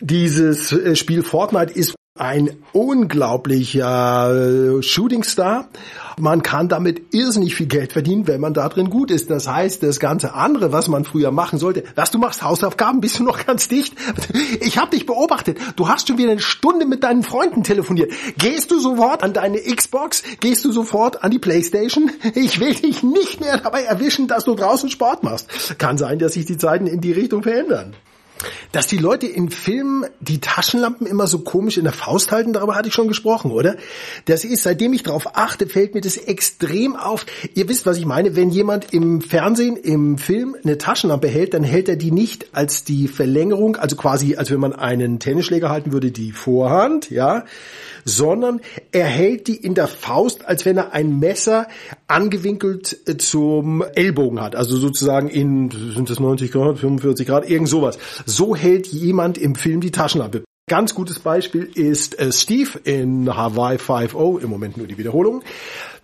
Dieses 0.00 0.72
äh, 0.72 0.96
Spiel 0.96 1.22
Fortnite 1.22 1.72
ist 1.72 1.94
ein 2.18 2.58
unglaublicher 2.74 4.78
äh, 4.78 4.82
Shootingstar. 4.82 5.68
Man 6.20 6.42
kann 6.42 6.68
damit 6.68 7.14
irrsinnig 7.14 7.54
viel 7.54 7.68
Geld 7.68 7.94
verdienen, 7.94 8.26
wenn 8.26 8.38
man 8.38 8.52
da 8.52 8.68
drin 8.68 8.90
gut 8.90 9.10
ist. 9.10 9.30
Das 9.30 9.48
heißt, 9.48 9.82
das 9.82 9.98
ganze 9.98 10.34
andere, 10.34 10.72
was 10.72 10.88
man 10.88 11.06
früher 11.06 11.30
machen 11.30 11.58
sollte, 11.58 11.84
was 11.94 12.10
du 12.10 12.18
machst, 12.18 12.42
Hausaufgaben, 12.42 13.00
bist 13.00 13.18
du 13.18 13.24
noch 13.24 13.46
ganz 13.46 13.68
dicht? 13.68 13.94
Ich 14.60 14.78
habe 14.78 14.90
dich 14.90 15.06
beobachtet. 15.06 15.58
Du 15.76 15.88
hast 15.88 16.08
schon 16.08 16.18
wieder 16.18 16.32
eine 16.32 16.40
Stunde 16.40 16.84
mit 16.84 17.02
deinen 17.02 17.22
Freunden 17.22 17.64
telefoniert. 17.64 18.12
Gehst 18.38 18.70
du 18.70 18.78
sofort 18.78 19.22
an 19.22 19.32
deine 19.32 19.58
Xbox? 19.58 20.22
Gehst 20.40 20.64
du 20.64 20.72
sofort 20.72 21.24
an 21.24 21.30
die 21.30 21.38
Playstation? 21.38 22.10
Ich 22.34 22.60
will 22.60 22.74
dich 22.74 23.02
nicht 23.02 23.40
mehr 23.40 23.58
dabei 23.58 23.82
erwischen, 23.82 24.28
dass 24.28 24.44
du 24.44 24.54
draußen 24.54 24.90
Sport 24.90 25.22
machst. 25.22 25.78
Kann 25.78 25.98
sein, 25.98 26.18
dass 26.18 26.34
sich 26.34 26.44
die 26.44 26.58
Zeiten 26.58 26.86
in 26.86 27.00
die 27.00 27.12
Richtung 27.12 27.42
verändern. 27.42 27.94
Dass 28.72 28.86
die 28.86 28.96
Leute 28.96 29.26
in 29.26 29.50
Filmen 29.50 30.06
die 30.20 30.40
Taschenlampen 30.40 31.06
immer 31.06 31.26
so 31.26 31.40
komisch 31.40 31.76
in 31.76 31.84
der 31.84 31.92
Faust 31.92 32.32
halten, 32.32 32.52
darüber 32.52 32.74
hatte 32.74 32.88
ich 32.88 32.94
schon 32.94 33.08
gesprochen, 33.08 33.50
oder? 33.50 33.76
Das 34.24 34.44
ist, 34.44 34.62
seitdem 34.62 34.92
ich 34.92 35.02
darauf 35.02 35.36
achte, 35.36 35.66
fällt 35.66 35.94
mir 35.94 36.00
das 36.00 36.16
extrem 36.16 36.96
auf. 36.96 37.26
Ihr 37.54 37.68
wisst, 37.68 37.86
was 37.86 37.98
ich 37.98 38.06
meine. 38.06 38.34
Wenn 38.34 38.50
jemand 38.50 38.92
im 38.92 39.20
Fernsehen, 39.20 39.76
im 39.76 40.18
Film 40.18 40.56
eine 40.64 40.78
Taschenlampe 40.78 41.28
hält, 41.28 41.54
dann 41.54 41.64
hält 41.64 41.88
er 41.88 41.96
die 41.96 42.10
nicht 42.10 42.54
als 42.54 42.84
die 42.84 43.08
Verlängerung, 43.08 43.76
also 43.76 43.94
quasi, 43.96 44.36
als 44.36 44.50
wenn 44.50 44.60
man 44.60 44.72
einen 44.72 45.18
Tennisschläger 45.18 45.68
halten 45.68 45.92
würde, 45.92 46.10
die 46.10 46.32
Vorhand, 46.32 47.10
ja, 47.10 47.44
sondern 48.04 48.60
er 48.90 49.06
hält 49.06 49.48
die 49.48 49.56
in 49.56 49.74
der 49.74 49.86
Faust, 49.86 50.46
als 50.46 50.64
wenn 50.64 50.76
er 50.76 50.92
ein 50.92 51.18
Messer 51.18 51.68
angewinkelt 52.08 52.96
äh, 53.06 53.16
zum 53.16 53.84
Ellbogen 53.94 54.40
hat. 54.40 54.56
Also 54.56 54.76
sozusagen 54.76 55.28
in, 55.28 55.70
sind 55.70 56.10
das 56.10 56.20
90 56.20 56.50
Grad, 56.50 56.78
45 56.78 57.26
Grad, 57.26 57.48
irgend 57.48 57.68
sowas. 57.68 57.98
So 58.26 58.56
hält 58.62 58.86
jemand 58.86 59.38
im 59.38 59.54
Film 59.54 59.80
die 59.80 59.90
Taschenlampe. 59.90 60.44
Ganz 60.70 60.94
gutes 60.94 61.18
Beispiel 61.18 61.68
ist 61.74 62.18
äh, 62.18 62.32
Steve 62.32 62.78
in 62.84 63.34
Hawaii 63.34 63.76
5.0, 63.76 64.40
im 64.40 64.48
Moment 64.48 64.76
nur 64.76 64.86
die 64.86 64.96
Wiederholung. 64.96 65.42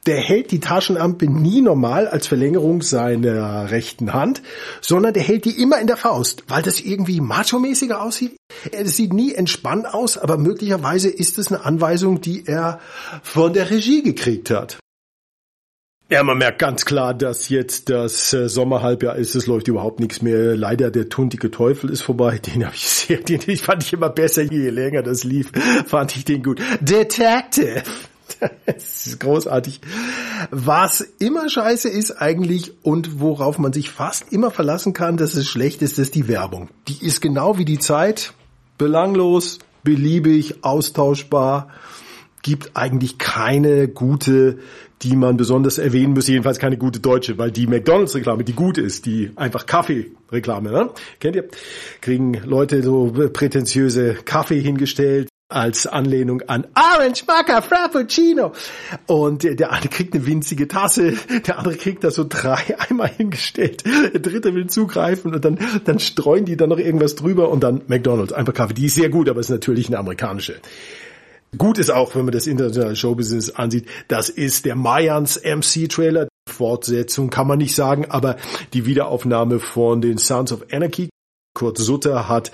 Der 0.07 0.17
hält 0.17 0.51
die 0.51 0.61
Taschenlampe 0.61 1.27
nie 1.27 1.61
normal 1.61 2.09
als 2.09 2.27
Verlängerung 2.27 2.83
seiner 2.83 3.71
rechten 3.71 4.13
Hand, 4.13 4.43
sondern 4.81 5.15
der 5.15 5.23
hält 5.23 5.45
die 5.45 5.63
immer 5.63 5.81
in 5.81 5.87
der 5.87 5.97
Faust, 5.97 6.45
weil 6.49 6.63
das 6.63 6.81
irgendwie 6.81 7.21
macho-mäßiger 7.21 8.03
aussieht. 8.03 8.37
Es 8.73 8.97
sieht 8.97 9.13
nie 9.13 9.35
entspannt 9.35 9.93
aus, 9.93 10.19
aber 10.19 10.37
möglicherweise 10.39 11.09
ist 11.09 11.39
es 11.39 11.53
eine 11.53 11.65
Anweisung, 11.65 12.21
die 12.21 12.47
er 12.47 12.81
von 13.23 13.53
der 13.53 13.71
Regie 13.71 14.03
gekriegt 14.03 14.51
hat. 14.51 14.79
Ja, 16.11 16.23
man 16.23 16.39
merkt 16.39 16.59
ganz 16.59 16.87
klar, 16.87 17.13
dass 17.13 17.51
jetzt 17.51 17.91
das 17.91 18.33
äh, 18.33 18.49
Sommerhalbjahr 18.49 19.17
ist. 19.17 19.35
Es 19.35 19.47
läuft 19.47 19.69
überhaupt 19.69 20.01
nichts 20.01 20.23
mehr. 20.23 20.57
Leider 20.57 20.91
der 20.91 21.11
tuntige 21.11 21.51
Teufel 21.51 21.91
ist 21.91 22.01
vorbei. 22.01 22.39
Den 22.47 22.65
habe 22.65 22.75
ich 22.75 22.89
sehr, 22.89 23.19
den 23.19 23.41
fand 23.59 23.83
ich 23.83 23.93
immer 23.93 24.09
besser, 24.09 24.43
je 24.43 24.71
länger 24.71 25.03
das 25.03 25.25
lief, 25.25 25.53
fand 25.87 26.17
ich 26.17 26.25
den 26.25 26.43
gut. 26.43 26.61
Detective. 26.81 27.83
Das 28.67 29.07
ist 29.07 29.21
großartig. 29.21 29.81
Was 30.51 31.01
immer 31.01 31.49
scheiße 31.49 31.89
ist 31.89 32.13
eigentlich 32.13 32.73
und 32.83 33.21
worauf 33.21 33.59
man 33.59 33.73
sich 33.73 33.91
fast 33.91 34.33
immer 34.33 34.51
verlassen 34.51 34.93
kann, 34.93 35.17
dass 35.17 35.35
es 35.35 35.49
schlecht 35.49 35.81
ist, 35.81 35.99
ist 35.99 36.15
die 36.15 36.29
Werbung. 36.29 36.69
Die 36.87 37.05
ist 37.05 37.23
genau 37.23 37.57
wie 37.57 37.65
die 37.65 37.79
Zeit, 37.79 38.35
belanglos, 38.77 39.59
beliebig, 39.83 40.63
austauschbar, 40.63 41.69
gibt 42.49 42.71
eigentlich 42.79 43.19
keine 43.19 43.89
gute, 43.89 44.59
die 45.03 45.17
man 45.17 45.37
besonders 45.37 45.77
erwähnen 45.77 46.15
müsste, 46.15 46.33
jedenfalls 46.33 46.59
keine 46.59 46.79
gute 46.79 46.99
deutsche, 46.99 47.37
weil 47.37 47.51
die 47.51 47.67
McDonalds-Reklame, 47.67 48.43
die 48.43 48.55
gut 48.55 48.79
ist, 48.79 49.05
die 49.05 49.33
einfach 49.37 49.67
Kaffee-Reklame, 49.67 50.71
ne? 50.71 50.89
kennt 51.21 51.37
ihr? 51.37 51.47
Kriegen 52.01 52.41
Leute 52.47 52.83
so 52.83 53.13
prätentiöse 53.35 54.15
Kaffee 54.25 54.61
hingestellt, 54.61 55.29
als 55.51 55.87
Anlehnung 55.87 56.41
an 56.47 56.67
Orange 56.75 57.25
Maca 57.27 57.61
Frappuccino. 57.61 58.53
Und 59.07 59.43
der 59.43 59.71
eine 59.71 59.89
kriegt 59.89 60.15
eine 60.15 60.25
winzige 60.25 60.69
Tasse, 60.69 61.17
der 61.47 61.59
andere 61.59 61.77
kriegt 61.77 62.03
da 62.03 62.11
so 62.11 62.25
drei 62.27 62.79
einmal 62.89 63.09
hingestellt, 63.09 63.85
der 63.85 64.21
dritte 64.21 64.55
will 64.55 64.69
zugreifen 64.69 65.35
und 65.35 65.45
dann, 65.45 65.59
dann 65.85 65.99
streuen 65.99 66.47
die 66.47 66.57
dann 66.57 66.71
noch 66.71 66.79
irgendwas 66.79 67.15
drüber 67.15 67.51
und 67.51 67.63
dann 67.63 67.83
McDonald's, 67.89 68.33
einfach 68.33 68.55
Kaffee. 68.55 68.75
Die 68.75 68.87
ist 68.87 68.95
sehr 68.95 69.11
gut, 69.11 69.29
aber 69.29 69.41
ist 69.41 69.51
natürlich 69.51 69.89
eine 69.89 69.99
amerikanische. 69.99 70.57
Gut 71.57 71.79
ist 71.79 71.91
auch, 71.91 72.15
wenn 72.15 72.25
man 72.25 72.33
das 72.33 72.47
internationale 72.47 72.95
Showbusiness 72.95 73.51
ansieht, 73.51 73.87
das 74.09 74.29
ist 74.29 74.67
der 74.67 74.77
Mayans 74.77 75.41
MC-Trailer. 75.43 76.29
Fortsetzung 76.49 77.31
kann 77.31 77.47
man 77.47 77.59
nicht 77.59 77.75
sagen, 77.75 78.07
aber 78.07 78.37
die 78.73 78.85
Wiederaufnahme 78.85 79.61
von 79.61 80.01
den 80.01 80.19
Sons 80.19 80.53
of 80.53 80.67
Anarchy 80.73 81.09
Kurt 81.59 81.77
Sutter 81.77 82.29
hat 82.29 82.53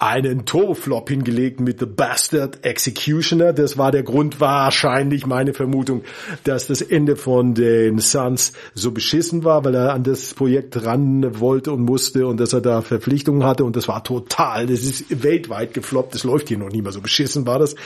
einen 0.00 0.44
Turboflop 0.44 1.08
hingelegt 1.08 1.60
mit 1.60 1.78
The 1.78 1.86
Bastard 1.86 2.64
Executioner. 2.64 3.52
Das 3.52 3.78
war 3.78 3.92
der 3.92 4.02
Grund 4.02 4.40
wahrscheinlich, 4.40 5.24
meine 5.24 5.54
Vermutung, 5.54 6.02
dass 6.42 6.66
das 6.66 6.80
Ende 6.80 7.14
von 7.14 7.54
den 7.54 8.00
Suns 8.00 8.52
so 8.74 8.90
beschissen 8.90 9.44
war, 9.44 9.64
weil 9.64 9.76
er 9.76 9.94
an 9.94 10.02
das 10.02 10.34
Projekt 10.34 10.84
ran 10.84 11.38
wollte 11.38 11.70
und 11.70 11.82
musste 11.82 12.26
und 12.26 12.40
dass 12.40 12.52
er 12.52 12.60
da 12.60 12.82
Verpflichtungen 12.82 13.44
hatte 13.44 13.64
und 13.64 13.76
das 13.76 13.86
war 13.86 14.02
total, 14.02 14.66
das 14.66 14.82
ist 14.82 15.22
weltweit 15.22 15.72
gefloppt, 15.72 16.14
das 16.14 16.24
läuft 16.24 16.48
hier 16.48 16.58
noch 16.58 16.70
nie 16.70 16.82
mehr 16.82 16.92
so 16.92 17.00
beschissen 17.00 17.46
war 17.46 17.60
das. 17.60 17.76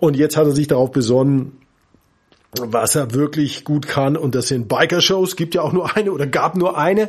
Und 0.00 0.16
jetzt 0.16 0.36
hat 0.36 0.44
er 0.44 0.52
sich 0.52 0.66
darauf 0.66 0.90
besonnen, 0.90 1.52
was 2.60 2.94
er 2.94 3.14
wirklich 3.14 3.64
gut 3.64 3.86
kann 3.86 4.16
und 4.16 4.34
das 4.34 4.48
sind 4.48 4.68
Biker-Shows, 4.68 5.36
gibt 5.36 5.54
ja 5.54 5.62
auch 5.62 5.72
nur 5.72 5.96
eine 5.96 6.12
oder 6.12 6.26
gab 6.26 6.56
nur 6.56 6.78
eine. 6.78 7.08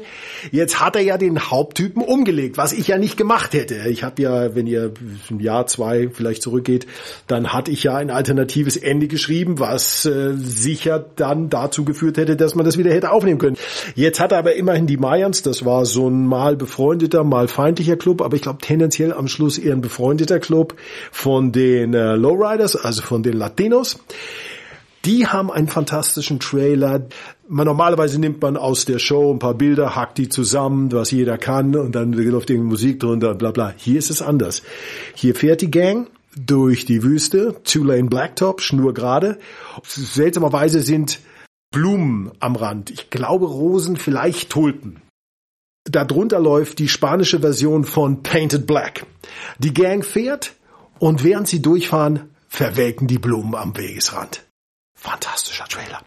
Jetzt 0.52 0.80
hat 0.80 0.96
er 0.96 1.02
ja 1.02 1.18
den 1.18 1.50
Haupttypen 1.52 2.02
umgelegt, 2.02 2.58
was 2.58 2.74
ich 2.74 2.88
ja 2.88 2.98
nicht 2.98 3.18
gemacht 3.18 3.54
hätte. 3.54 3.76
Ich 3.88 4.04
habe 4.04 4.22
ja, 4.22 4.56
wenn 4.56 4.68
ihr 4.68 4.94
ein 5.30 5.40
Jahr, 5.40 5.68
zwei 5.68 6.10
vielleicht 6.12 6.42
zurückgeht, 6.42 6.88
dann 7.28 7.54
hatte 7.54 7.72
ich 7.72 7.84
ja 7.84 7.96
ein 7.96 8.10
alternatives 8.10 8.78
Ende 8.78 9.08
geschrieben, 9.08 9.60
was 9.60 10.06
äh, 10.06 10.34
sicher 10.36 11.04
dann 11.16 11.50
dazu 11.50 11.86
geführt 11.86 12.18
hätte, 12.18 12.36
dass 12.36 12.56
man 12.56 12.66
das 12.66 12.78
wieder 12.78 12.92
hätte 12.92 13.12
aufnehmen 13.12 13.40
können. 13.40 13.58
Jetzt 13.96 14.20
hat 14.20 14.32
er 14.32 14.40
aber 14.40 14.56
immerhin 14.56 14.88
die 14.88 14.98
Mayans, 14.98 15.42
das 15.42 15.66
war 15.66 15.86
so 15.86 16.10
ein 16.10 16.26
mal 16.28 16.56
befreundeter, 16.56 17.24
mal 17.24 17.48
feindlicher 17.48 17.96
Club, 17.96 18.22
aber 18.22 18.36
ich 18.36 18.42
glaube 18.42 18.60
tendenziell 18.62 19.14
am 19.14 19.28
Schluss 19.28 19.58
eher 19.58 19.74
ein 19.74 19.82
befreundeter 19.82 20.40
Club 20.40 20.76
von 21.12 21.52
den 21.52 21.94
äh, 21.94 22.16
Lowriders, 22.16 22.76
also 22.76 23.02
von 23.02 23.24
den 23.24 23.34
Latinos. 23.34 24.00
Die 25.06 25.28
haben 25.28 25.52
einen 25.52 25.68
fantastischen 25.68 26.40
Trailer. 26.40 27.08
Man, 27.48 27.68
normalerweise 27.68 28.20
nimmt 28.20 28.42
man 28.42 28.58
aus 28.58 28.86
der 28.86 28.98
Show 28.98 29.32
ein 29.32 29.40
paar 29.40 29.54
Bilder, 29.54 29.96
hackt 29.96 30.18
die 30.18 30.30
zusammen, 30.30 30.92
was 30.92 31.12
jeder 31.12 31.38
kann 31.38 31.76
und 31.76 31.94
dann 31.94 32.12
läuft 32.12 32.50
irgendeine 32.50 32.72
Musik 32.72 33.00
drunter, 33.00 33.36
bla 33.36 33.52
bla. 33.52 33.74
Hier 33.78 34.00
ist 34.00 34.10
es 34.10 34.24
anders. 34.24 34.64
Hier 35.14 35.36
fährt 35.36 35.62
die 35.62 35.70
Gang 35.70 36.08
durch 36.36 36.86
die 36.86 37.04
Wüste, 37.04 37.56
Two-Lane 37.64 38.10
Blacktop, 38.10 38.62
schnurgerade. 38.62 39.38
Seltsamerweise 39.84 40.82
sind 40.82 41.20
Blumen 41.72 42.32
am 42.40 42.56
Rand. 42.56 42.90
Ich 42.90 43.12
glaube 43.12 43.46
Rosen, 43.46 43.98
vielleicht 43.98 44.50
Tulpen. 44.50 45.02
Darunter 45.84 46.40
läuft 46.40 46.80
die 46.80 46.88
spanische 46.88 47.42
Version 47.42 47.84
von 47.84 48.24
Painted 48.24 48.66
Black. 48.66 49.06
Die 49.60 49.74
Gang 49.74 50.04
fährt 50.04 50.56
Und 50.98 51.24
während 51.24 51.48
sie 51.48 51.62
durchfahren, 51.62 52.32
verwelken 52.48 53.08
die 53.08 53.20
Blumen 53.20 53.54
am 53.54 53.78
Wegesrand. 53.78 54.46
Fantastischer 55.06 55.66
Trailer. 55.66 56.02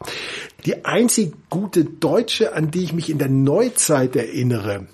Die 0.66 0.84
einzig 0.84 1.32
gute 1.50 1.84
Deutsche, 1.84 2.52
an 2.52 2.72
die 2.72 2.82
ich 2.82 2.92
mich 2.92 3.10
in 3.10 3.18
der 3.18 3.28
Neuzeit 3.28 4.16
erinnere, 4.16 4.88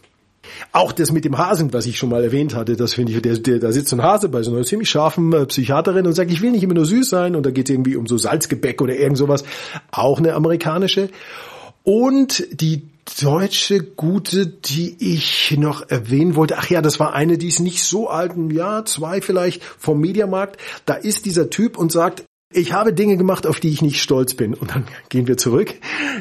auch 0.73 0.93
das 0.93 1.11
mit 1.11 1.25
dem 1.25 1.39
Hasen, 1.39 1.73
was 1.73 1.87
ich 1.87 1.97
schon 1.97 2.11
mal 2.11 2.23
erwähnt 2.23 2.55
hatte, 2.55 2.77
das 2.77 2.93
finde 2.93 3.13
ich, 3.13 3.23
der, 3.23 3.39
der, 3.39 3.59
da 3.59 3.73
sitzt 3.73 3.89
so 3.89 3.97
ein 3.97 4.03
Hase 4.03 4.29
bei 4.29 4.43
so 4.43 4.55
einer 4.55 4.63
ziemlich 4.63 4.91
scharfen 4.91 5.33
äh, 5.33 5.47
Psychiaterin 5.47 6.07
und 6.07 6.13
sagt, 6.13 6.31
ich 6.31 6.43
will 6.43 6.51
nicht 6.51 6.63
immer 6.63 6.75
nur 6.75 6.85
süß 6.85 7.09
sein 7.09 7.35
und 7.35 7.47
da 7.47 7.51
geht 7.51 7.71
es 7.71 7.75
irgendwie 7.75 7.97
um 7.97 8.07
so 8.07 8.19
Salzgebäck 8.19 8.83
oder 8.83 8.95
irgend 8.95 9.17
sowas. 9.17 9.43
Auch 9.91 10.19
eine 10.19 10.35
amerikanische. 10.35 11.09
Und 11.83 12.47
die 12.51 12.91
deutsche 13.23 13.83
gute, 13.83 14.47
die 14.47 14.97
ich 14.99 15.57
noch 15.57 15.89
erwähnen 15.89 16.37
wollte, 16.37 16.59
ach 16.59 16.69
ja, 16.69 16.83
das 16.83 17.01
war 17.01 17.15
eine, 17.15 17.39
die 17.39 17.49
ist 17.49 17.61
nicht 17.61 17.83
so 17.83 18.09
alt, 18.09 18.37
ein 18.37 18.51
Jahr, 18.51 18.85
zwei 18.85 19.23
vielleicht, 19.23 19.65
vom 19.65 19.99
Mediamarkt. 19.99 20.59
Da 20.85 20.95
ist 20.95 21.25
dieser 21.25 21.49
Typ 21.49 21.79
und 21.79 21.91
sagt, 21.91 22.25
ich 22.53 22.73
habe 22.73 22.93
Dinge 22.93 23.17
gemacht, 23.17 23.47
auf 23.47 23.61
die 23.61 23.71
ich 23.71 23.83
nicht 23.83 24.01
stolz 24.01 24.35
bin. 24.35 24.55
Und 24.55 24.71
dann 24.71 24.85
gehen 25.09 25.27
wir 25.27 25.37
zurück. 25.37 25.75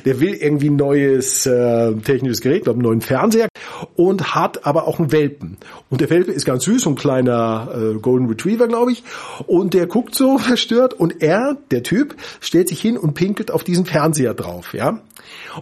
Der 0.06 0.20
will 0.20 0.34
irgendwie 0.34 0.70
ein 0.70 0.76
neues 0.76 1.46
äh, 1.46 1.94
technisches 1.94 2.42
Gerät, 2.42 2.64
glaube 2.64 2.80
einen 2.80 2.88
neuen 2.88 3.02
Fernseher 3.02 3.48
und 3.96 4.36
hat 4.36 4.66
aber 4.66 4.88
auch 4.88 5.00
einen 5.00 5.12
Welpen. 5.12 5.58
Und 5.90 6.02
der 6.02 6.10
Welpe 6.10 6.32
ist 6.32 6.46
ganz 6.46 6.64
süß, 6.64 6.84
so 6.84 6.90
ein 6.90 6.96
kleiner 6.96 7.70
äh, 7.76 8.00
Golden 8.00 8.28
Retriever, 8.28 8.68
glaube 8.68 8.92
ich. 8.92 9.04
Und 9.46 9.74
der 9.74 9.88
guckt 9.88 10.16
so 10.16 10.38
verstört 10.40 10.94
und 10.94 11.22
er, 11.22 11.58
der 11.72 11.84
Typ, 11.84 12.16
stellt 12.40 12.70
sich 12.70 12.82
hin 12.82 12.98
und 12.98 13.14
pinkelt 13.14 13.52
auf 13.52 13.64
diesen 13.64 13.86
Fernseher 13.86 14.34
drauf, 14.34 14.74
ja. 14.74 15.00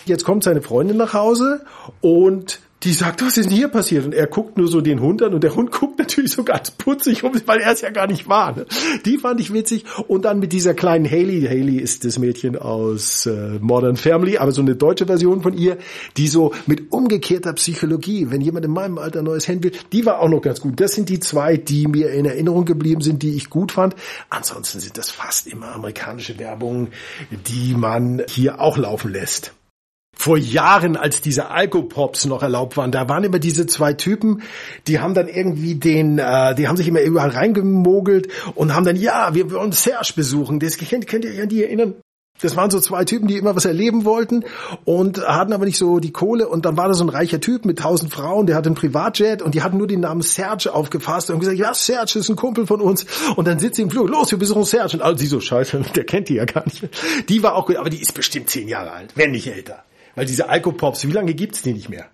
Jetzt 0.06 0.24
kommt 0.24 0.44
seine 0.44 0.62
Freundin 0.62 0.98
nach 0.98 1.14
Hause 1.14 1.66
und 2.00 2.62
die 2.84 2.94
sagt, 2.94 3.22
was 3.22 3.38
ist 3.38 3.50
denn 3.50 3.56
hier 3.56 3.68
passiert? 3.68 4.06
Und 4.06 4.14
er 4.14 4.28
guckt 4.28 4.58
nur 4.58 4.68
so 4.68 4.82
den 4.82 5.02
Hund 5.02 5.22
an 5.22 5.34
und 5.34 5.44
der 5.44 5.56
Hund 5.56 5.72
guckt 5.72 6.00
natürlich 6.00 6.32
so 6.32 6.44
ganz 6.44 6.72
putzig 6.72 7.24
um, 7.24 7.34
weil 7.46 7.60
er 7.60 7.74
es 7.74 7.82
ja 7.82 7.92
gar 7.92 8.08
nicht 8.08 8.28
war. 8.28 8.56
Ne? 8.56 8.66
Die 9.06 9.20
fand 9.20 9.40
ich 9.40 9.54
witzig. 9.54 9.86
Und 10.08 10.26
dann 10.26 10.40
mit 10.40 10.52
dieser 10.52 10.74
kleinen 10.74 11.10
Haley, 11.10 11.44
Haley 11.48 11.78
ist 11.78 12.06
das 12.06 12.18
Mädchen 12.18 12.58
aus 12.58 13.28
äh, 13.28 13.60
Modern 13.60 13.98
Family, 13.98 14.38
aber 14.38 14.52
so 14.52 14.62
eine 14.62 14.76
deutsche 14.76 15.06
Version 15.06 15.44
von 15.44 15.54
ihr, 15.54 15.78
die 16.18 16.28
so 16.28 16.54
mit 16.66 16.92
umgekehrter 16.92 17.54
Psychologie, 17.54 18.32
wenn 18.32 18.42
jemand 18.42 18.66
in 18.66 18.72
meinem 18.72 18.98
Alter 18.98 19.20
ein 19.20 19.26
neues 19.26 19.48
Handy 19.48 19.72
will, 19.72 19.80
die 19.92 20.06
war 20.06 20.20
auch 20.20 20.30
noch 20.30 20.42
ganz 20.42 20.60
gut. 20.60 20.80
Das 20.80 20.94
sind 20.94 21.10
die 21.10 21.20
zwei, 21.20 21.58
die 21.58 21.88
mir 21.88 22.12
in 22.12 22.26
Erinnerung 22.26 22.66
geblieben 22.66 23.02
sind, 23.02 23.22
die 23.22 23.36
ich 23.36 23.50
gut 23.50 23.72
fand. 23.72 23.96
Ansonsten 24.30 24.80
sind 24.80 24.98
das 24.98 25.12
fast 25.12 25.48
immer 25.48 25.76
amerikanische 25.76 26.40
Werbungen, 26.40 26.90
die 27.48 27.76
man 27.76 28.24
hier 28.28 28.60
auch 28.60 28.78
laufen 28.78 29.12
lässt 29.12 29.54
vor 30.22 30.38
Jahren, 30.38 30.98
als 30.98 31.22
diese 31.22 31.50
Alkopops 31.50 32.26
noch 32.26 32.44
erlaubt 32.44 32.78
waren, 32.78 32.92
da 32.92 33.10
waren 33.10 33.24
immer 33.24 33.40
diese 33.40 33.66
zwei 33.66 33.94
Typen, 33.94 34.44
die 34.86 35.00
haben 35.00 35.16
dann 35.16 35.28
irgendwie 35.28 35.74
den, 35.74 36.20
äh, 36.20 36.54
die 36.54 36.68
haben 36.68 36.78
sich 36.78 36.88
immer 36.88 37.02
überall 37.02 37.30
reingemogelt 37.30 38.28
und 38.54 38.76
haben 38.76 38.86
dann, 38.86 38.96
ja, 38.96 39.34
wir 39.34 39.52
wollen 39.52 39.72
Serge 39.72 40.14
besuchen. 40.16 40.60
Das 40.60 40.78
könnt, 40.78 41.08
könnt 41.08 41.26
ihr 41.26 41.32
euch 41.32 41.42
an 41.42 41.50
die 41.50 41.64
erinnern? 41.64 41.96
Das 42.40 42.56
waren 42.56 42.70
so 42.70 42.80
zwei 42.80 43.04
Typen, 43.04 43.28
die 43.28 43.38
immer 43.38 43.56
was 43.56 43.66
erleben 43.66 44.06
wollten 44.06 44.46
und 44.86 45.26
hatten 45.28 45.54
aber 45.54 45.66
nicht 45.66 45.80
so 45.80 46.00
die 46.00 46.12
Kohle. 46.12 46.48
Und 46.48 46.66
dann 46.66 46.78
war 46.78 46.88
da 46.88 46.94
so 46.94 47.04
ein 47.04 47.10
reicher 47.10 47.40
Typ 47.40 47.66
mit 47.66 47.80
tausend 47.80 48.14
Frauen, 48.14 48.46
der 48.46 48.56
hatte 48.56 48.70
einen 48.70 48.76
Privatjet 48.76 49.42
und 49.42 49.56
die 49.56 49.64
hatten 49.64 49.78
nur 49.78 49.88
den 49.88 50.02
Namen 50.02 50.22
Serge 50.22 50.72
aufgefasst 50.72 51.32
und 51.32 51.40
gesagt, 51.40 51.58
ja, 51.58 51.74
Serge 51.74 52.20
ist 52.20 52.30
ein 52.30 52.36
Kumpel 52.36 52.68
von 52.68 52.80
uns. 52.80 53.08
Und 53.36 53.48
dann 53.48 53.58
sitzt 53.58 53.78
sie 53.78 53.82
im 53.82 53.90
Flug, 53.90 54.08
los, 54.08 54.30
wir 54.30 54.38
besuchen 54.38 54.66
Serge. 54.66 54.98
Und 54.98 55.02
alle, 55.02 55.16
die 55.16 55.26
so, 55.26 55.40
scheiße, 55.40 55.82
der 55.96 56.04
kennt 56.04 56.30
die 56.30 56.36
ja 56.36 56.46
gar 56.46 56.64
nicht. 56.66 56.88
Die 57.28 57.42
war 57.42 57.56
auch 57.56 57.66
gut, 57.66 57.78
aber 57.78 57.90
die 57.90 58.02
ist 58.02 58.14
bestimmt 58.14 58.50
zehn 58.50 58.68
Jahre 58.68 58.92
alt, 58.92 59.14
wenn 59.16 59.32
nicht 59.32 59.48
älter. 59.48 59.84
Weil 60.16 60.26
diese 60.26 60.50
Alkopops, 60.50 61.08
wie 61.08 61.12
lange 61.12 61.34
gibt's 61.34 61.62
die 61.62 61.74
nicht 61.74 61.90
mehr? 61.90 62.10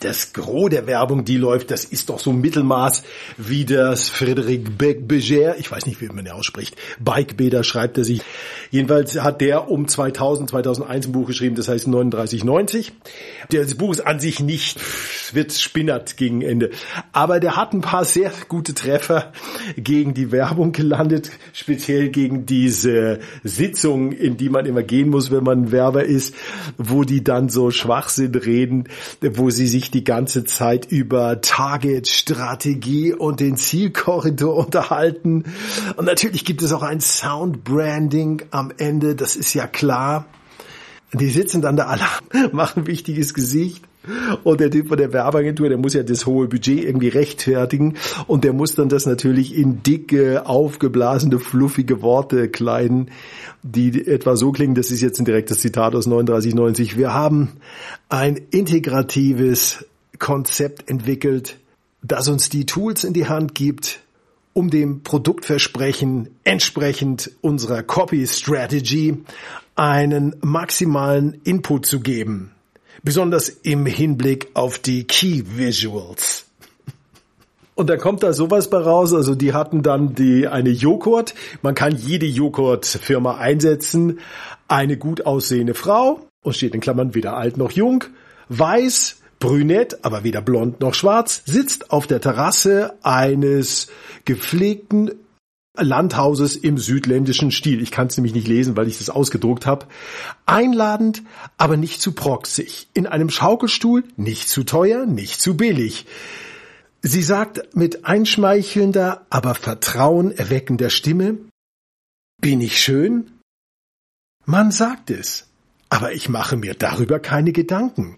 Das 0.00 0.32
Gros 0.32 0.70
der 0.70 0.86
Werbung, 0.86 1.24
die 1.24 1.36
läuft, 1.36 1.70
das 1.70 1.84
ist 1.84 2.08
doch 2.08 2.18
so 2.18 2.32
Mittelmaß 2.32 3.04
wie 3.36 3.64
das 3.64 4.10
Frédéric 4.10 4.70
Beger, 4.76 5.58
ich 5.58 5.70
weiß 5.70 5.86
nicht, 5.86 6.00
wie 6.00 6.06
man 6.06 6.24
den 6.24 6.32
ausspricht, 6.32 6.76
Bikebeder 6.98 7.62
schreibt 7.62 7.98
er 7.98 8.04
sich. 8.04 8.22
Jedenfalls 8.70 9.20
hat 9.20 9.40
der 9.40 9.70
um 9.70 9.86
2000, 9.86 10.50
2001 10.50 11.06
ein 11.06 11.12
Buch 11.12 11.26
geschrieben, 11.26 11.54
das 11.54 11.68
heißt 11.68 11.86
3990. 11.86 12.92
Das 13.50 13.74
Buch 13.74 13.92
ist 13.92 14.00
an 14.00 14.18
sich 14.18 14.40
nicht, 14.40 14.78
wird 15.34 15.52
spinnert 15.52 16.16
gegen 16.16 16.42
Ende. 16.42 16.70
Aber 17.12 17.40
der 17.40 17.56
hat 17.56 17.72
ein 17.72 17.80
paar 17.80 18.04
sehr 18.04 18.32
gute 18.48 18.74
Treffer 18.74 19.32
gegen 19.76 20.14
die 20.14 20.32
Werbung 20.32 20.72
gelandet, 20.72 21.30
speziell 21.52 22.08
gegen 22.08 22.46
diese 22.46 23.20
Sitzung, 23.44 24.12
in 24.12 24.36
die 24.36 24.48
man 24.48 24.66
immer 24.66 24.82
gehen 24.82 25.10
muss, 25.10 25.30
wenn 25.30 25.44
man 25.44 25.72
Werber 25.72 26.04
ist, 26.04 26.34
wo 26.78 27.04
die 27.04 27.24
dann 27.24 27.48
so 27.48 27.70
Schwachsinn 27.70 28.34
reden, 28.34 28.84
wo 29.20 29.50
sie 29.50 29.66
sich 29.66 29.90
die 29.90 30.04
ganze 30.04 30.44
Zeit 30.44 30.86
über 30.86 31.40
Target, 31.40 32.08
Strategie 32.08 33.12
und 33.12 33.40
den 33.40 33.56
Zielkorridor 33.56 34.56
unterhalten. 34.56 35.44
Und 35.96 36.04
natürlich 36.04 36.44
gibt 36.44 36.62
es 36.62 36.72
auch 36.72 36.82
ein 36.82 37.00
Soundbranding 37.00 38.42
am 38.50 38.72
Ende, 38.76 39.14
das 39.14 39.36
ist 39.36 39.54
ja 39.54 39.66
klar. 39.66 40.26
Die 41.12 41.28
sitzen 41.28 41.60
dann 41.60 41.76
da 41.76 41.86
alle, 41.86 42.04
machen 42.52 42.86
wichtiges 42.86 43.34
Gesicht. 43.34 43.84
Und 44.44 44.60
der 44.60 44.70
Typ 44.70 44.88
von 44.88 44.96
der 44.96 45.12
Werbeagentur, 45.12 45.68
der 45.68 45.76
muss 45.76 45.92
ja 45.92 46.02
das 46.02 46.24
hohe 46.24 46.48
Budget 46.48 46.84
irgendwie 46.84 47.08
rechtfertigen 47.08 47.96
und 48.26 48.44
der 48.44 48.54
muss 48.54 48.74
dann 48.74 48.88
das 48.88 49.04
natürlich 49.04 49.54
in 49.54 49.82
dicke, 49.82 50.46
aufgeblasene, 50.46 51.38
fluffige 51.38 52.00
Worte 52.00 52.48
kleiden, 52.48 53.10
die 53.62 54.06
etwa 54.06 54.36
so 54.36 54.52
klingen, 54.52 54.74
das 54.74 54.90
ist 54.90 55.02
jetzt 55.02 55.18
ein 55.18 55.26
direktes 55.26 55.60
Zitat 55.60 55.94
aus 55.94 56.04
3990. 56.06 56.96
Wir 56.96 57.12
haben 57.12 57.50
ein 58.08 58.40
integratives 58.50 59.84
Konzept 60.18 60.88
entwickelt, 60.88 61.58
das 62.02 62.26
uns 62.28 62.48
die 62.48 62.64
Tools 62.64 63.04
in 63.04 63.12
die 63.12 63.28
Hand 63.28 63.54
gibt, 63.54 64.00
um 64.54 64.70
dem 64.70 65.02
Produktversprechen 65.02 66.28
entsprechend 66.44 67.32
unserer 67.42 67.82
Copy 67.82 68.26
Strategy 68.26 69.18
einen 69.80 70.36
maximalen 70.42 71.40
Input 71.42 71.86
zu 71.86 72.00
geben. 72.00 72.52
Besonders 73.02 73.48
im 73.48 73.86
Hinblick 73.86 74.50
auf 74.52 74.78
die 74.78 75.04
Key 75.04 75.42
Visuals. 75.56 76.44
Und 77.76 77.88
da 77.88 77.96
kommt 77.96 78.22
da 78.22 78.34
sowas 78.34 78.68
bei 78.68 78.76
raus. 78.76 79.14
Also 79.14 79.34
die 79.34 79.54
hatten 79.54 79.82
dann 79.82 80.14
die 80.14 80.46
eine 80.46 80.68
Joghurt. 80.68 81.34
Man 81.62 81.74
kann 81.74 81.96
jede 81.96 82.26
Joghurt-Firma 82.26 83.38
einsetzen. 83.38 84.18
Eine 84.68 84.98
gut 84.98 85.24
aussehende 85.24 85.72
Frau 85.72 86.28
und 86.42 86.54
steht 86.54 86.74
in 86.74 86.82
Klammern 86.82 87.14
weder 87.14 87.38
alt 87.38 87.56
noch 87.56 87.70
jung, 87.70 88.04
weiß, 88.50 89.16
brünett, 89.38 90.04
aber 90.04 90.24
weder 90.24 90.42
blond 90.42 90.80
noch 90.80 90.92
schwarz, 90.92 91.42
sitzt 91.46 91.90
auf 91.90 92.06
der 92.06 92.20
Terrasse 92.20 92.92
eines 93.02 93.88
gepflegten 94.26 95.12
Landhauses 95.78 96.56
im 96.56 96.78
südländischen 96.78 97.50
Stil. 97.52 97.80
Ich 97.80 97.90
kann 97.90 98.08
es 98.08 98.16
nämlich 98.16 98.34
nicht 98.34 98.48
lesen, 98.48 98.76
weil 98.76 98.88
ich 98.88 98.98
das 98.98 99.10
ausgedruckt 99.10 99.66
habe. 99.66 99.86
Einladend, 100.46 101.22
aber 101.58 101.76
nicht 101.76 102.00
zu 102.00 102.12
proxig. 102.12 102.88
In 102.92 103.06
einem 103.06 103.30
Schaukelstuhl, 103.30 104.04
nicht 104.16 104.48
zu 104.48 104.64
teuer, 104.64 105.06
nicht 105.06 105.40
zu 105.40 105.56
billig. 105.56 106.06
Sie 107.02 107.22
sagt 107.22 107.74
mit 107.74 108.04
einschmeichelnder, 108.04 109.26
aber 109.30 109.54
Vertrauen 109.54 110.32
erweckender 110.32 110.90
Stimme, 110.90 111.38
bin 112.40 112.60
ich 112.60 112.82
schön? 112.82 113.30
Man 114.44 114.72
sagt 114.72 115.10
es, 115.10 115.46
aber 115.88 116.12
ich 116.12 116.28
mache 116.28 116.56
mir 116.56 116.74
darüber 116.74 117.20
keine 117.20 117.52
Gedanken. 117.52 118.16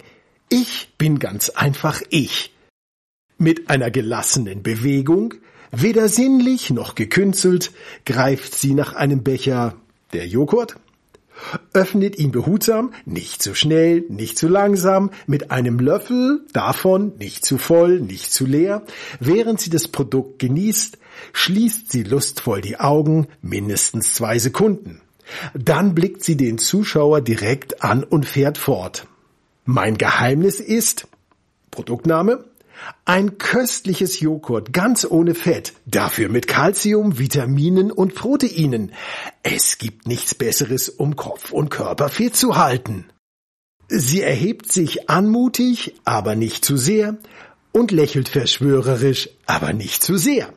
Ich 0.48 0.94
bin 0.98 1.18
ganz 1.18 1.50
einfach 1.50 2.02
ich. 2.08 2.54
Mit 3.38 3.70
einer 3.70 3.90
gelassenen 3.90 4.62
Bewegung, 4.62 5.34
weder 5.72 6.08
sinnlich 6.08 6.70
noch 6.70 6.94
gekünstelt, 6.94 7.72
greift 8.06 8.54
sie 8.54 8.74
nach 8.74 8.94
einem 8.94 9.22
Becher 9.22 9.74
der 10.12 10.26
Joghurt, 10.26 10.76
öffnet 11.72 12.18
ihn 12.18 12.30
behutsam, 12.30 12.92
nicht 13.04 13.42
zu 13.42 13.54
schnell, 13.54 14.04
nicht 14.08 14.38
zu 14.38 14.48
langsam, 14.48 15.10
mit 15.26 15.50
einem 15.50 15.78
Löffel 15.78 16.42
davon, 16.52 17.12
nicht 17.18 17.44
zu 17.44 17.58
voll, 17.58 18.00
nicht 18.00 18.32
zu 18.32 18.46
leer. 18.46 18.82
Während 19.18 19.60
sie 19.60 19.70
das 19.70 19.88
Produkt 19.88 20.38
genießt, 20.38 20.98
schließt 21.32 21.90
sie 21.90 22.02
lustvoll 22.02 22.60
die 22.60 22.78
Augen, 22.78 23.26
mindestens 23.40 24.14
zwei 24.14 24.38
Sekunden. 24.38 25.00
Dann 25.54 25.94
blickt 25.94 26.22
sie 26.22 26.36
den 26.36 26.58
Zuschauer 26.58 27.20
direkt 27.20 27.82
an 27.82 28.04
und 28.04 28.26
fährt 28.26 28.58
fort. 28.58 29.06
Mein 29.64 29.96
Geheimnis 29.96 30.60
ist 30.60 31.08
Produktname 31.70 32.44
ein 33.04 33.38
köstliches 33.38 34.20
Joghurt, 34.20 34.72
ganz 34.72 35.04
ohne 35.04 35.34
Fett, 35.34 35.74
dafür 35.86 36.28
mit 36.28 36.46
Kalzium, 36.46 37.18
Vitaminen 37.18 37.90
und 37.90 38.14
Proteinen. 38.14 38.92
Es 39.42 39.78
gibt 39.78 40.06
nichts 40.06 40.34
Besseres, 40.34 40.88
um 40.88 41.16
Kopf 41.16 41.52
und 41.52 41.70
Körper 41.70 42.08
fit 42.08 42.36
zu 42.36 42.56
halten. 42.56 43.06
Sie 43.88 44.22
erhebt 44.22 44.72
sich 44.72 45.10
anmutig, 45.10 45.94
aber 46.04 46.34
nicht 46.34 46.64
zu 46.64 46.76
sehr, 46.76 47.18
und 47.72 47.90
lächelt 47.90 48.28
verschwörerisch, 48.28 49.30
aber 49.46 49.72
nicht 49.72 50.02
zu 50.02 50.16
sehr. 50.16 50.52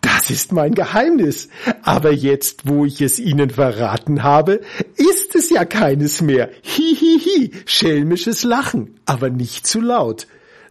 Das 0.00 0.30
ist 0.30 0.52
mein 0.52 0.74
Geheimnis. 0.74 1.48
Aber 1.82 2.12
jetzt, 2.12 2.66
wo 2.68 2.84
ich 2.84 3.00
es 3.00 3.18
Ihnen 3.18 3.50
verraten 3.50 4.22
habe, 4.22 4.60
ist 4.96 5.34
es 5.34 5.50
ja 5.50 5.64
keines 5.64 6.20
mehr. 6.20 6.50
Hihihi, 6.62 7.52
schelmisches 7.66 8.42
Lachen, 8.42 8.98
aber 9.04 9.30
nicht 9.30 9.66
zu 9.66 9.80
laut. 9.80 10.26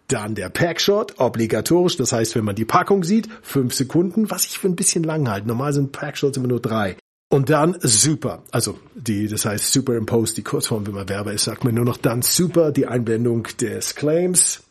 Dann 0.10 0.36
der 0.36 0.50
Packshot, 0.50 1.20
obligatorisch. 1.20 1.96
Das 1.96 2.12
heißt, 2.12 2.36
wenn 2.36 2.44
man 2.44 2.56
die 2.56 2.66
Packung 2.66 3.04
sieht, 3.04 3.30
fünf 3.42 3.74
Sekunden, 3.74 4.30
was 4.30 4.46
ich 4.46 4.60
für 4.60 4.68
ein 4.68 4.76
bisschen 4.76 5.04
lang 5.04 5.30
halte. 5.30 5.48
Normal 5.48 5.72
sind 5.72 5.92
Packshots 5.92 6.36
immer 6.36 6.48
nur 6.48 6.60
drei. 6.60 6.98
Und 7.32 7.52
dann 7.52 7.78
super, 7.80 8.42
also 8.50 8.80
die, 8.96 9.28
das 9.28 9.46
heißt 9.46 9.72
Superimpose, 9.72 10.34
die 10.34 10.44
Kurzform, 10.44 10.88
wenn 10.88 10.96
man 10.96 11.08
Werber 11.10 11.32
ist, 11.32 11.44
sagt 11.44 11.64
man 11.64 11.76
nur 11.76 11.86
noch 11.86 11.98
dann 11.98 12.24
super, 12.24 12.72
die 12.72 12.88
Einblendung 12.88 13.44
des 13.62 13.94
Claims. 13.94 14.64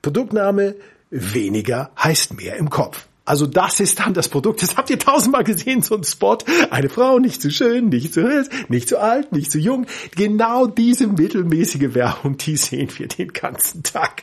Produktname, 0.00 0.76
weniger 1.10 1.90
heißt 1.98 2.36
mehr 2.36 2.56
im 2.56 2.70
Kopf. 2.70 3.08
Also 3.24 3.46
das 3.46 3.80
ist 3.80 3.98
dann 3.98 4.14
das 4.14 4.28
Produkt. 4.28 4.62
Das 4.62 4.76
habt 4.76 4.90
ihr 4.90 4.98
tausendmal 4.98 5.42
gesehen, 5.42 5.82
so 5.82 5.96
ein 5.96 6.04
Spot. 6.04 6.38
Eine 6.70 6.88
Frau, 6.88 7.18
nicht 7.18 7.42
zu 7.42 7.50
schön, 7.50 7.88
nicht 7.88 8.14
zu 8.14 8.22
hübsch, 8.22 8.48
nicht 8.68 8.88
zu 8.88 8.98
alt, 9.00 9.32
nicht 9.32 9.50
zu 9.50 9.58
jung. 9.58 9.86
Genau 10.14 10.66
diese 10.66 11.08
mittelmäßige 11.08 11.94
Werbung, 11.94 12.36
die 12.36 12.56
sehen 12.56 12.90
wir 12.96 13.08
den 13.08 13.32
ganzen 13.32 13.82
Tag. 13.82 14.22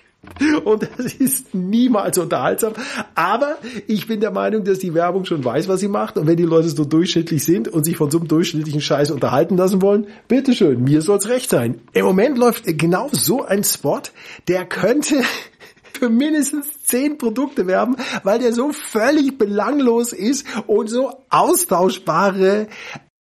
Und 0.64 0.88
das 0.98 1.14
ist 1.14 1.54
niemals 1.56 2.18
unterhaltsam. 2.18 2.74
Aber 3.16 3.58
ich 3.88 4.08
bin 4.08 4.20
der 4.20 4.32
Meinung, 4.32 4.64
dass 4.64 4.80
die 4.80 4.94
Werbung 4.94 5.26
schon 5.26 5.44
weiß, 5.44 5.68
was 5.68 5.80
sie 5.80 5.88
macht. 5.88 6.18
Und 6.18 6.28
wenn 6.28 6.38
die 6.38 6.44
Leute 6.44 6.70
so 6.70 6.86
durchschnittlich 6.86 7.44
sind 7.44 7.68
und 7.68 7.84
sich 7.84 7.98
von 7.98 8.12
so 8.12 8.20
einem 8.20 8.28
durchschnittlichen 8.28 8.82
Scheiß 8.82 9.10
unterhalten 9.10 9.58
lassen 9.58 9.82
wollen, 9.82 10.08
bitteschön, 10.28 10.84
mir 10.84 11.02
soll's 11.02 11.28
recht 11.28 11.50
sein. 11.50 11.82
Im 11.94 12.06
Moment 12.06 12.38
läuft 12.38 12.66
genau 12.78 13.10
so 13.12 13.44
ein 13.44 13.64
Spot, 13.64 14.02
der 14.48 14.66
könnte 14.66 15.24
für 15.94 16.10
mindestens 16.10 16.84
zehn 16.84 17.18
Produkte 17.18 17.66
werben, 17.66 17.96
weil 18.24 18.40
der 18.40 18.54
so 18.54 18.72
völlig 18.72 19.38
belanglos 19.40 20.14
ist 20.14 20.46
und 20.68 20.88
so 20.88 21.12
austauschbare 21.30 22.68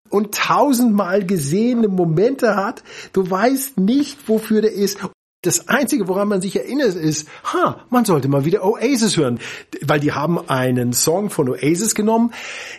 und 0.09 0.35
tausendmal 0.35 1.25
gesehene 1.25 1.87
Momente 1.87 2.55
hat. 2.55 2.83
Du 3.13 3.29
weißt 3.29 3.79
nicht, 3.79 4.27
wofür 4.27 4.61
der 4.61 4.73
ist. 4.73 4.99
Das 5.43 5.67
Einzige, 5.69 6.07
woran 6.07 6.27
man 6.27 6.39
sich 6.39 6.55
erinnert, 6.55 6.93
ist, 6.93 7.27
ha, 7.45 7.77
man 7.89 8.05
sollte 8.05 8.27
mal 8.27 8.45
wieder 8.45 8.63
Oasis 8.63 9.17
hören, 9.17 9.39
weil 9.81 9.99
die 9.99 10.11
haben 10.11 10.37
einen 10.47 10.93
Song 10.93 11.31
von 11.31 11.49
Oasis 11.49 11.95
genommen, 11.95 12.31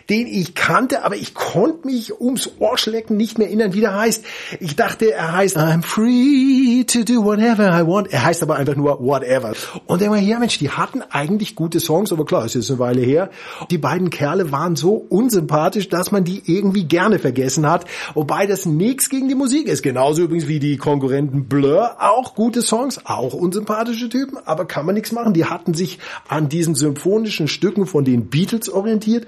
den 0.09 0.27
ich 0.27 0.55
kannte, 0.55 1.03
aber 1.03 1.17
ich 1.17 1.33
konnte 1.33 1.85
mich 1.85 2.21
ums 2.21 2.51
Ohrschlecken 2.59 3.17
nicht 3.17 3.37
mehr 3.37 3.47
erinnern, 3.47 3.73
wie 3.73 3.81
der 3.81 3.93
heißt. 3.93 4.23
Ich 4.61 4.77
dachte, 4.77 5.11
er 5.11 5.33
heißt 5.33 5.57
I'm 5.57 5.81
free 5.81 6.85
to 6.85 7.03
do 7.03 7.25
whatever 7.25 7.67
I 7.77 7.85
want. 7.85 8.13
Er 8.13 8.23
heißt 8.23 8.41
aber 8.43 8.55
einfach 8.55 8.77
nur 8.77 8.97
whatever. 9.01 9.51
Und 9.85 10.01
dann 10.01 10.11
war 10.11 10.17
ja, 10.17 10.39
Mensch, 10.39 10.57
die 10.57 10.69
hatten 10.69 11.01
eigentlich 11.01 11.55
gute 11.55 11.81
Songs, 11.81 12.13
aber 12.13 12.23
klar, 12.23 12.45
es 12.45 12.55
ist 12.55 12.69
eine 12.69 12.79
Weile 12.79 13.01
her. 13.01 13.29
Die 13.71 13.77
beiden 13.77 14.09
Kerle 14.09 14.53
waren 14.53 14.77
so 14.77 15.05
unsympathisch, 15.09 15.89
dass 15.89 16.13
man 16.13 16.23
die 16.23 16.41
irgendwie 16.45 16.85
gerne 16.85 17.19
vergessen 17.19 17.69
hat, 17.69 17.83
wobei 18.13 18.47
das 18.47 18.65
nichts 18.65 19.09
gegen 19.09 19.27
die 19.27 19.35
Musik 19.35 19.67
ist. 19.67 19.83
Genauso 19.83 20.21
übrigens 20.21 20.47
wie 20.47 20.59
die 20.59 20.77
Konkurrenten 20.77 21.49
Blur, 21.49 21.97
auch 21.99 22.35
gut 22.35 22.52
gute 22.53 22.61
Songs, 22.61 23.03
auch 23.05 23.33
unsympathische 23.33 24.09
Typen, 24.09 24.37
aber 24.37 24.65
kann 24.65 24.85
man 24.85 24.93
nichts 24.93 25.11
machen. 25.11 25.33
Die 25.33 25.45
hatten 25.45 25.73
sich 25.73 25.97
an 26.27 26.49
diesen 26.49 26.75
symphonischen 26.75 27.47
Stücken 27.47 27.87
von 27.87 28.05
den 28.05 28.29
Beatles 28.29 28.69
orientiert. 28.69 29.27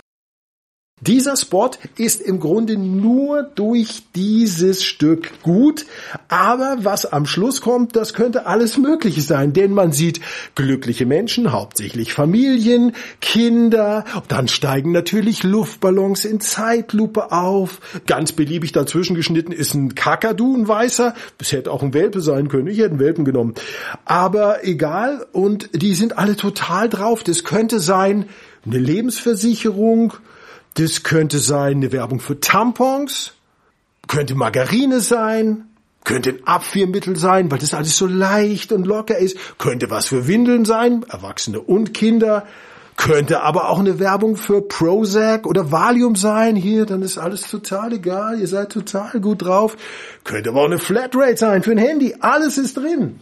Dieser 1.01 1.35
Spot 1.35 1.71
ist 1.97 2.21
im 2.21 2.39
Grunde 2.39 2.77
nur 2.77 3.43
durch 3.43 4.03
dieses 4.15 4.81
Stück 4.85 5.29
gut, 5.43 5.85
aber 6.29 6.77
was 6.83 7.05
am 7.05 7.25
Schluss 7.25 7.59
kommt, 7.59 7.97
das 7.97 8.13
könnte 8.13 8.45
alles 8.45 8.77
Mögliche 8.77 9.19
sein, 9.19 9.51
denn 9.51 9.73
man 9.73 9.91
sieht 9.91 10.21
glückliche 10.55 11.05
Menschen, 11.05 11.51
hauptsächlich 11.51 12.13
Familien, 12.13 12.93
Kinder, 13.19 14.05
dann 14.29 14.47
steigen 14.47 14.93
natürlich 14.93 15.43
Luftballons 15.43 16.23
in 16.23 16.39
Zeitlupe 16.39 17.33
auf, 17.33 17.81
ganz 18.07 18.31
beliebig 18.31 18.71
dazwischen 18.71 19.17
geschnitten 19.17 19.51
ist 19.51 19.73
ein 19.73 19.95
Kakadu, 19.95 20.55
ein 20.55 20.65
Weißer, 20.65 21.13
das 21.37 21.51
hätte 21.51 21.73
auch 21.73 21.83
ein 21.83 21.93
Welpe 21.93 22.21
sein 22.21 22.47
können, 22.47 22.67
ich 22.67 22.77
hätte 22.77 22.91
einen 22.91 22.99
Welpen 22.99 23.25
genommen, 23.25 23.55
aber 24.05 24.63
egal 24.65 25.27
und 25.33 25.71
die 25.73 25.93
sind 25.93 26.17
alle 26.17 26.37
total 26.37 26.87
drauf, 26.87 27.21
das 27.21 27.43
könnte 27.43 27.81
sein 27.81 28.29
eine 28.65 28.79
Lebensversicherung, 28.79 30.13
das 30.75 31.03
könnte 31.03 31.39
sein 31.39 31.77
eine 31.77 31.91
Werbung 31.91 32.19
für 32.19 32.39
Tampons, 32.39 33.33
könnte 34.07 34.35
Margarine 34.35 34.99
sein, 34.99 35.65
könnte 36.03 36.31
ein 36.31 36.45
Abführmittel 36.45 37.15
sein, 37.15 37.49
weil 37.49 37.59
das 37.59 37.73
alles 37.73 37.97
so 37.97 38.05
leicht 38.05 38.71
und 38.71 38.85
locker 38.85 39.17
ist, 39.17 39.37
könnte 39.57 39.89
was 39.89 40.07
für 40.07 40.27
Windeln 40.27 40.65
sein, 40.65 41.03
Erwachsene 41.09 41.59
und 41.59 41.93
Kinder, 41.93 42.45
könnte 42.97 43.41
aber 43.41 43.69
auch 43.69 43.79
eine 43.79 43.99
Werbung 43.99 44.37
für 44.37 44.61
Prozac 44.61 45.47
oder 45.47 45.71
Valium 45.71 46.15
sein. 46.15 46.55
Hier, 46.55 46.85
dann 46.85 47.01
ist 47.01 47.17
alles 47.17 47.49
total 47.49 47.93
egal, 47.93 48.39
ihr 48.39 48.47
seid 48.47 48.71
total 48.71 49.19
gut 49.19 49.43
drauf. 49.43 49.75
Könnte 50.23 50.49
aber 50.49 50.61
auch 50.61 50.65
eine 50.65 50.79
Flatrate 50.79 51.37
sein 51.37 51.63
für 51.63 51.71
ein 51.71 51.77
Handy, 51.77 52.15
alles 52.19 52.57
ist 52.57 52.77
drin 52.77 53.19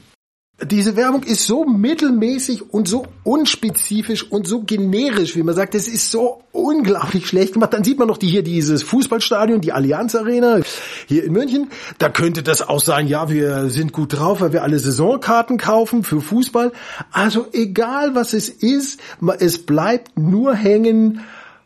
diese 0.66 0.96
Werbung 0.96 1.24
ist 1.24 1.46
so 1.46 1.66
mittelmäßig 1.66 2.74
und 2.74 2.88
so 2.88 3.06
unspezifisch 3.24 4.24
und 4.30 4.48
so 4.48 4.64
generisch, 4.64 5.36
wie 5.36 5.44
man 5.44 5.56
sagt, 5.56 5.76
es 5.76 5.88
ist 5.88 6.12
so 6.12 6.42
unglaublich 6.52 7.28
schlecht 7.28 7.54
gemacht. 7.54 7.74
Dann 7.74 7.84
sieht 7.84 8.00
man 8.00 8.08
noch 8.08 8.18
die 8.18 8.28
hier 8.28 8.44
dieses 8.44 8.84
Fußballstadion, 8.84 9.62
die 9.62 9.72
Allianz 9.72 10.16
Arena 10.16 10.60
hier 11.08 11.24
in 11.24 11.34
München. 11.34 11.70
Da 11.98 12.10
könnte 12.10 12.44
das 12.44 12.62
auch 12.62 12.82
sein, 12.82 13.08
ja, 13.08 13.30
wir 13.30 13.70
sind 13.70 13.94
gut 13.94 14.14
drauf, 14.14 14.42
weil 14.42 14.54
wir 14.54 14.64
alle 14.64 14.80
Saisonkarten 14.80 15.58
kaufen 15.58 16.04
für 16.04 16.22
Fußball. 16.22 16.72
Also 17.12 17.48
egal 17.54 18.16
was 18.16 18.34
es 18.34 18.50
ist, 18.50 19.00
es 19.40 19.66
bleibt 19.66 20.18
nur 20.18 20.56
hängen 20.56 21.22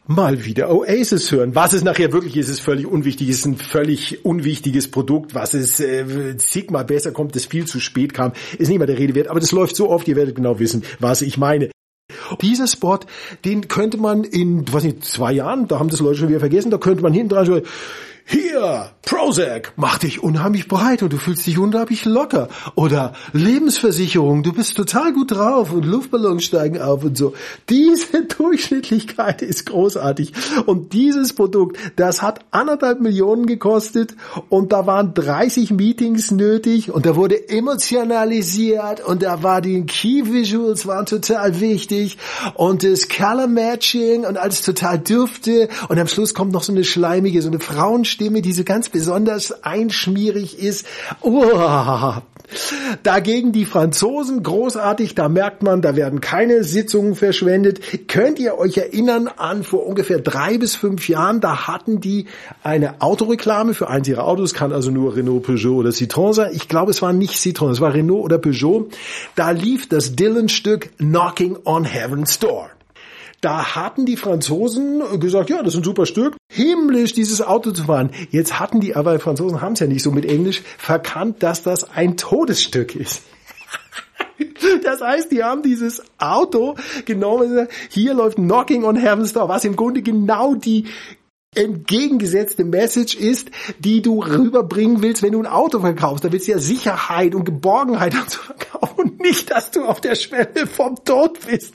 mal 0.08 0.46
wieder 0.46 0.74
Oasis 0.74 1.32
hören. 1.32 1.54
Was 1.56 1.74
es 1.74 1.84
nachher 1.84 2.12
wirklich 2.12 2.38
ist, 2.38 2.50
ist 2.50 2.62
völlig 2.62 2.88
unwichtig. 2.88 3.30
Es 3.30 3.40
ist 3.40 3.46
ein 3.46 3.58
völlig 3.58 4.26
unwichtiges 4.26 4.90
Produkt. 4.90 5.36
Was 5.36 5.54
es 5.54 5.80
äh, 5.80 6.36
Sigma 6.38 6.84
besser 6.84 7.12
kommt, 7.12 7.36
das 7.36 7.46
viel 7.46 7.66
zu 7.66 7.80
spät 7.80 8.14
kam, 8.14 8.32
ist 8.58 8.70
nicht 8.70 8.80
mal 8.80 8.86
der 8.86 8.98
Rede 8.98 9.16
wert. 9.16 9.28
Aber 9.28 9.40
das 9.40 9.52
läuft 9.52 9.76
so 9.76 9.90
oft, 9.90 10.08
ihr 10.08 10.16
werdet 10.16 10.36
genau 10.36 10.60
wissen, 10.60 10.84
was 11.00 11.22
ich 11.22 11.38
meine. 11.38 11.70
Dieser 12.42 12.68
Spot, 12.68 13.00
den 13.46 13.68
könnte 13.68 13.98
man 13.98 14.24
in, 14.24 14.66
was 14.72 14.84
nicht, 14.84 15.04
zwei 15.04 15.34
Jahren, 15.34 15.68
da 15.68 15.80
haben 15.80 15.90
das 15.90 16.00
Leute 16.00 16.20
schon 16.20 16.30
wieder 16.30 16.40
vergessen, 16.40 16.72
da 16.72 16.78
könnte 16.78 17.04
man 17.04 17.14
hinten 17.14 17.30
dran 17.30 17.46
schon, 17.46 17.62
hier, 18.30 18.90
Prozac, 19.04 19.72
macht 19.78 20.04
dich 20.04 20.22
unheimlich 20.22 20.68
breit 20.68 21.02
und 21.02 21.14
du 21.14 21.18
fühlst 21.18 21.48
dich 21.48 21.58
unheimlich 21.58 22.04
locker. 22.04 22.50
Oder 22.76 23.14
Lebensversicherung, 23.32 24.44
du 24.44 24.52
bist 24.52 24.76
total 24.76 25.14
gut 25.14 25.32
drauf 25.32 25.72
und 25.72 25.86
Luftballons 25.86 26.44
steigen 26.44 26.82
auf 26.82 27.06
und 27.06 27.18
so. 27.18 27.34
Diese 27.70 28.24
Durchschnittlichkeit 28.38 29.42
ist 29.42 29.68
großartig. 29.68 30.34
Und 30.66 30.92
dieses 30.92 31.32
Produkt, 31.32 31.78
das 31.96 32.22
hat 32.22 32.42
anderthalb 32.52 33.00
Millionen 33.00 33.46
gekostet 33.46 34.14
und 34.50 34.74
da 34.74 34.86
waren 34.86 35.14
30 35.14 35.72
Meetings 35.72 36.32
nötig 36.32 36.92
und 36.92 37.06
da 37.06 37.16
wurde 37.16 37.48
emotionalisiert 37.48 39.00
und 39.00 39.24
da 39.24 39.42
war 39.42 39.62
die 39.62 39.86
Key 39.86 40.26
Visuals 40.26 40.86
waren 40.86 41.06
total 41.06 41.62
wichtig 41.62 42.18
und 42.56 42.84
das 42.84 43.08
Color 43.08 43.48
Matching 43.48 44.26
und 44.26 44.36
alles 44.36 44.64
total 44.64 45.00
dürfte 45.00 45.70
und 45.88 45.98
am 45.98 46.08
Schluss 46.08 46.34
kommt 46.34 46.52
noch 46.52 46.64
so 46.64 46.74
eine 46.74 46.84
schleimige, 46.84 47.42
so 47.42 47.48
eine 47.48 47.62
Frauenstimme 47.62 48.17
Stimme, 48.18 48.42
die 48.42 48.52
so 48.52 48.64
ganz 48.64 48.90
besonders 48.90 49.64
einschmierig 49.64 50.58
ist. 50.58 50.88
Uah. 51.22 52.24
Dagegen 53.04 53.52
die 53.52 53.66
Franzosen 53.66 54.42
großartig, 54.42 55.14
da 55.14 55.30
merkt 55.30 55.62
man, 55.62 55.84
da 55.84 55.96
werden 55.96 56.20
keine 56.20 56.64
Sitzungen 56.64 57.14
verschwendet. 57.14 58.08
Könnt 58.08 58.40
ihr 58.40 58.58
euch 58.58 58.78
erinnern 58.78 59.28
an 59.28 59.62
vor 59.62 59.86
ungefähr 59.86 60.18
drei 60.18 60.58
bis 60.58 60.76
fünf 60.76 61.08
Jahren, 61.08 61.42
da 61.42 61.68
hatten 61.68 62.02
die 62.02 62.26
eine 62.64 63.04
Autoreklame 63.04 63.76
für 63.76 63.88
eins 63.88 64.08
ihrer 64.08 64.26
Autos, 64.26 64.56
kann 64.56 64.74
also 64.74 64.90
nur 64.90 65.16
Renault, 65.16 65.44
Peugeot 65.44 65.76
oder 65.76 65.92
Citroën 65.92 66.34
sein. 66.34 66.52
Ich 66.56 66.68
glaube, 66.68 66.90
es 66.90 67.04
war 67.04 67.14
nicht 67.14 67.34
Citroën, 67.34 67.70
es 67.70 67.82
war 67.82 67.94
Renault 67.94 68.26
oder 68.26 68.40
Peugeot. 68.40 68.90
Da 69.36 69.52
lief 69.52 69.88
das 69.88 70.16
Dylan-Stück 70.16 70.98
Knocking 70.98 71.56
on 71.66 71.84
Heaven's 71.84 72.40
Door. 72.40 72.72
Da 73.42 73.76
hatten 73.76 74.06
die 74.06 74.18
Franzosen 74.18 75.20
gesagt, 75.20 75.50
ja, 75.50 75.62
das 75.62 75.74
ist 75.74 75.82
ein 75.82 75.84
super 75.84 76.08
Stück, 76.08 76.36
himmlisch 76.52 77.14
dieses 77.14 77.42
Auto 77.42 77.72
zu 77.72 77.84
fahren. 77.84 78.10
Jetzt 78.32 78.60
hatten 78.60 78.80
die, 78.80 78.96
aber 78.96 79.14
die 79.14 79.20
Franzosen 79.20 79.62
haben 79.62 79.74
es 79.74 79.80
ja 79.80 79.88
nicht 79.88 80.02
so 80.02 80.12
mit 80.12 80.26
Englisch, 80.26 80.64
verkannt, 80.78 81.44
dass 81.44 81.62
das 81.62 81.92
ein 81.92 82.18
Todesstück 82.18 82.96
ist. 82.96 83.22
Das 84.84 85.02
heißt, 85.02 85.32
die 85.32 85.44
haben 85.44 85.64
dieses 85.64 86.04
Auto 86.20 86.76
genommen, 87.06 87.68
hier 87.90 88.14
läuft 88.14 88.38
Knocking 88.38 88.84
on 88.84 88.96
Heaven's 88.96 89.34
Door, 89.34 89.50
was 89.50 89.66
im 89.66 89.76
Grunde 89.76 90.02
genau 90.02 90.56
die 90.56 90.86
entgegengesetzte 91.58 92.64
Message 92.64 93.16
ist, 93.16 93.52
die 93.80 94.02
du 94.02 94.22
rüberbringen 94.22 95.02
willst, 95.02 95.24
wenn 95.24 95.34
du 95.34 95.40
ein 95.40 95.48
Auto 95.48 95.80
verkaufst. 95.80 96.24
Da 96.24 96.32
willst 96.32 96.48
du 96.48 96.52
ja 96.52 96.60
Sicherheit 96.60 97.36
und 97.36 97.46
Geborgenheit 97.46 98.14
und 98.22 98.30
so 98.30 98.40
verkaufen 98.40 98.98
und 98.98 99.20
nicht, 99.20 99.52
dass 99.52 99.72
du 99.72 99.86
auf 99.86 100.02
der 100.02 100.16
Schwelle 100.16 100.68
vom 100.68 100.96
Tod 101.04 101.40
bist. 101.48 101.74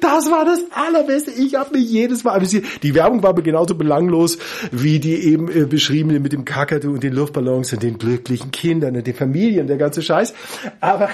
Das 0.00 0.30
war 0.30 0.44
das 0.44 0.60
Allerbeste. 0.70 1.30
Ich 1.30 1.54
habe 1.54 1.78
mich 1.78 1.90
jedes 1.90 2.24
Mal 2.24 2.36
amüsiert. 2.36 2.64
Die 2.82 2.94
Werbung 2.94 3.22
war 3.22 3.30
aber 3.30 3.42
genauso 3.42 3.74
belanglos 3.74 4.38
wie 4.70 4.98
die 4.98 5.14
eben 5.14 5.48
äh, 5.50 5.66
beschriebene 5.66 6.20
mit 6.20 6.32
dem 6.32 6.44
Kakadu 6.44 6.92
und 6.92 7.02
den 7.02 7.12
Luftballons 7.12 7.72
und 7.72 7.82
den 7.82 7.98
glücklichen 7.98 8.50
Kindern 8.50 8.96
und 8.96 9.06
den 9.06 9.14
Familien, 9.14 9.66
der 9.66 9.76
ganze 9.76 10.02
Scheiß. 10.02 10.34
Aber 10.80 11.10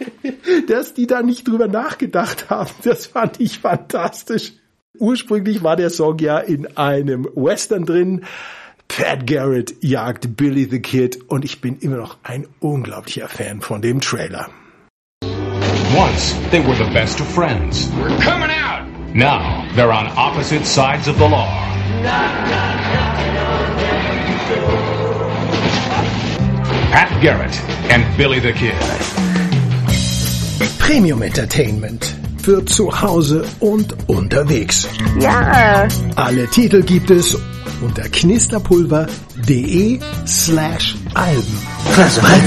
dass 0.68 0.94
die 0.94 1.06
da 1.06 1.22
nicht 1.22 1.48
drüber 1.48 1.68
nachgedacht 1.68 2.50
haben, 2.50 2.70
das 2.82 3.06
fand 3.06 3.40
ich 3.40 3.58
fantastisch. 3.58 4.52
Ursprünglich 4.98 5.62
war 5.62 5.76
der 5.76 5.90
Song 5.90 6.18
ja 6.18 6.38
in 6.38 6.76
einem 6.76 7.28
Western 7.34 7.84
drin. 7.84 8.24
Pat 8.88 9.26
Garrett 9.26 9.74
jagt 9.80 10.36
Billy 10.36 10.66
the 10.68 10.80
Kid 10.80 11.18
und 11.28 11.44
ich 11.44 11.60
bin 11.60 11.78
immer 11.78 11.98
noch 11.98 12.16
ein 12.22 12.46
unglaublicher 12.60 13.28
Fan 13.28 13.60
von 13.60 13.82
dem 13.82 14.00
Trailer. 14.00 14.48
Once, 15.96 16.34
they 16.50 16.60
were 16.60 16.74
the 16.74 16.90
best 16.92 17.20
of 17.20 17.26
friends. 17.28 17.88
We're 18.00 18.08
coming 18.20 18.50
out. 18.50 18.86
Now, 19.14 19.66
they're 19.74 19.92
on 19.92 20.06
opposite 20.16 20.64
sides 20.64 21.08
of 21.08 21.16
the 21.18 21.28
law. 21.28 21.48
Pat 26.90 27.22
Garrett 27.22 27.60
and 27.90 28.04
Billy 28.16 28.40
the 28.40 28.52
Kid. 28.52 28.74
Premium 30.78 31.22
Entertainment 31.22 32.14
für 32.48 32.64
zu 32.64 32.90
Hause 33.02 33.44
und 33.60 33.94
unterwegs. 34.08 34.88
Ja. 35.20 35.86
Alle 36.16 36.48
Titel 36.48 36.82
gibt 36.82 37.10
es 37.10 37.36
unter 37.82 38.08
knisterpulver.de 38.08 40.00
slash 40.26 40.96
Alben. 41.12 41.58
Also 41.94 42.22
halt. 42.22 42.42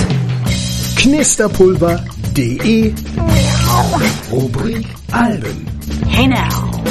Knisterpulver.de 0.95 2.93
Rubrik 4.31 4.87
Alben. 5.11 5.67
Hey 6.07 6.27
now. 6.27 6.81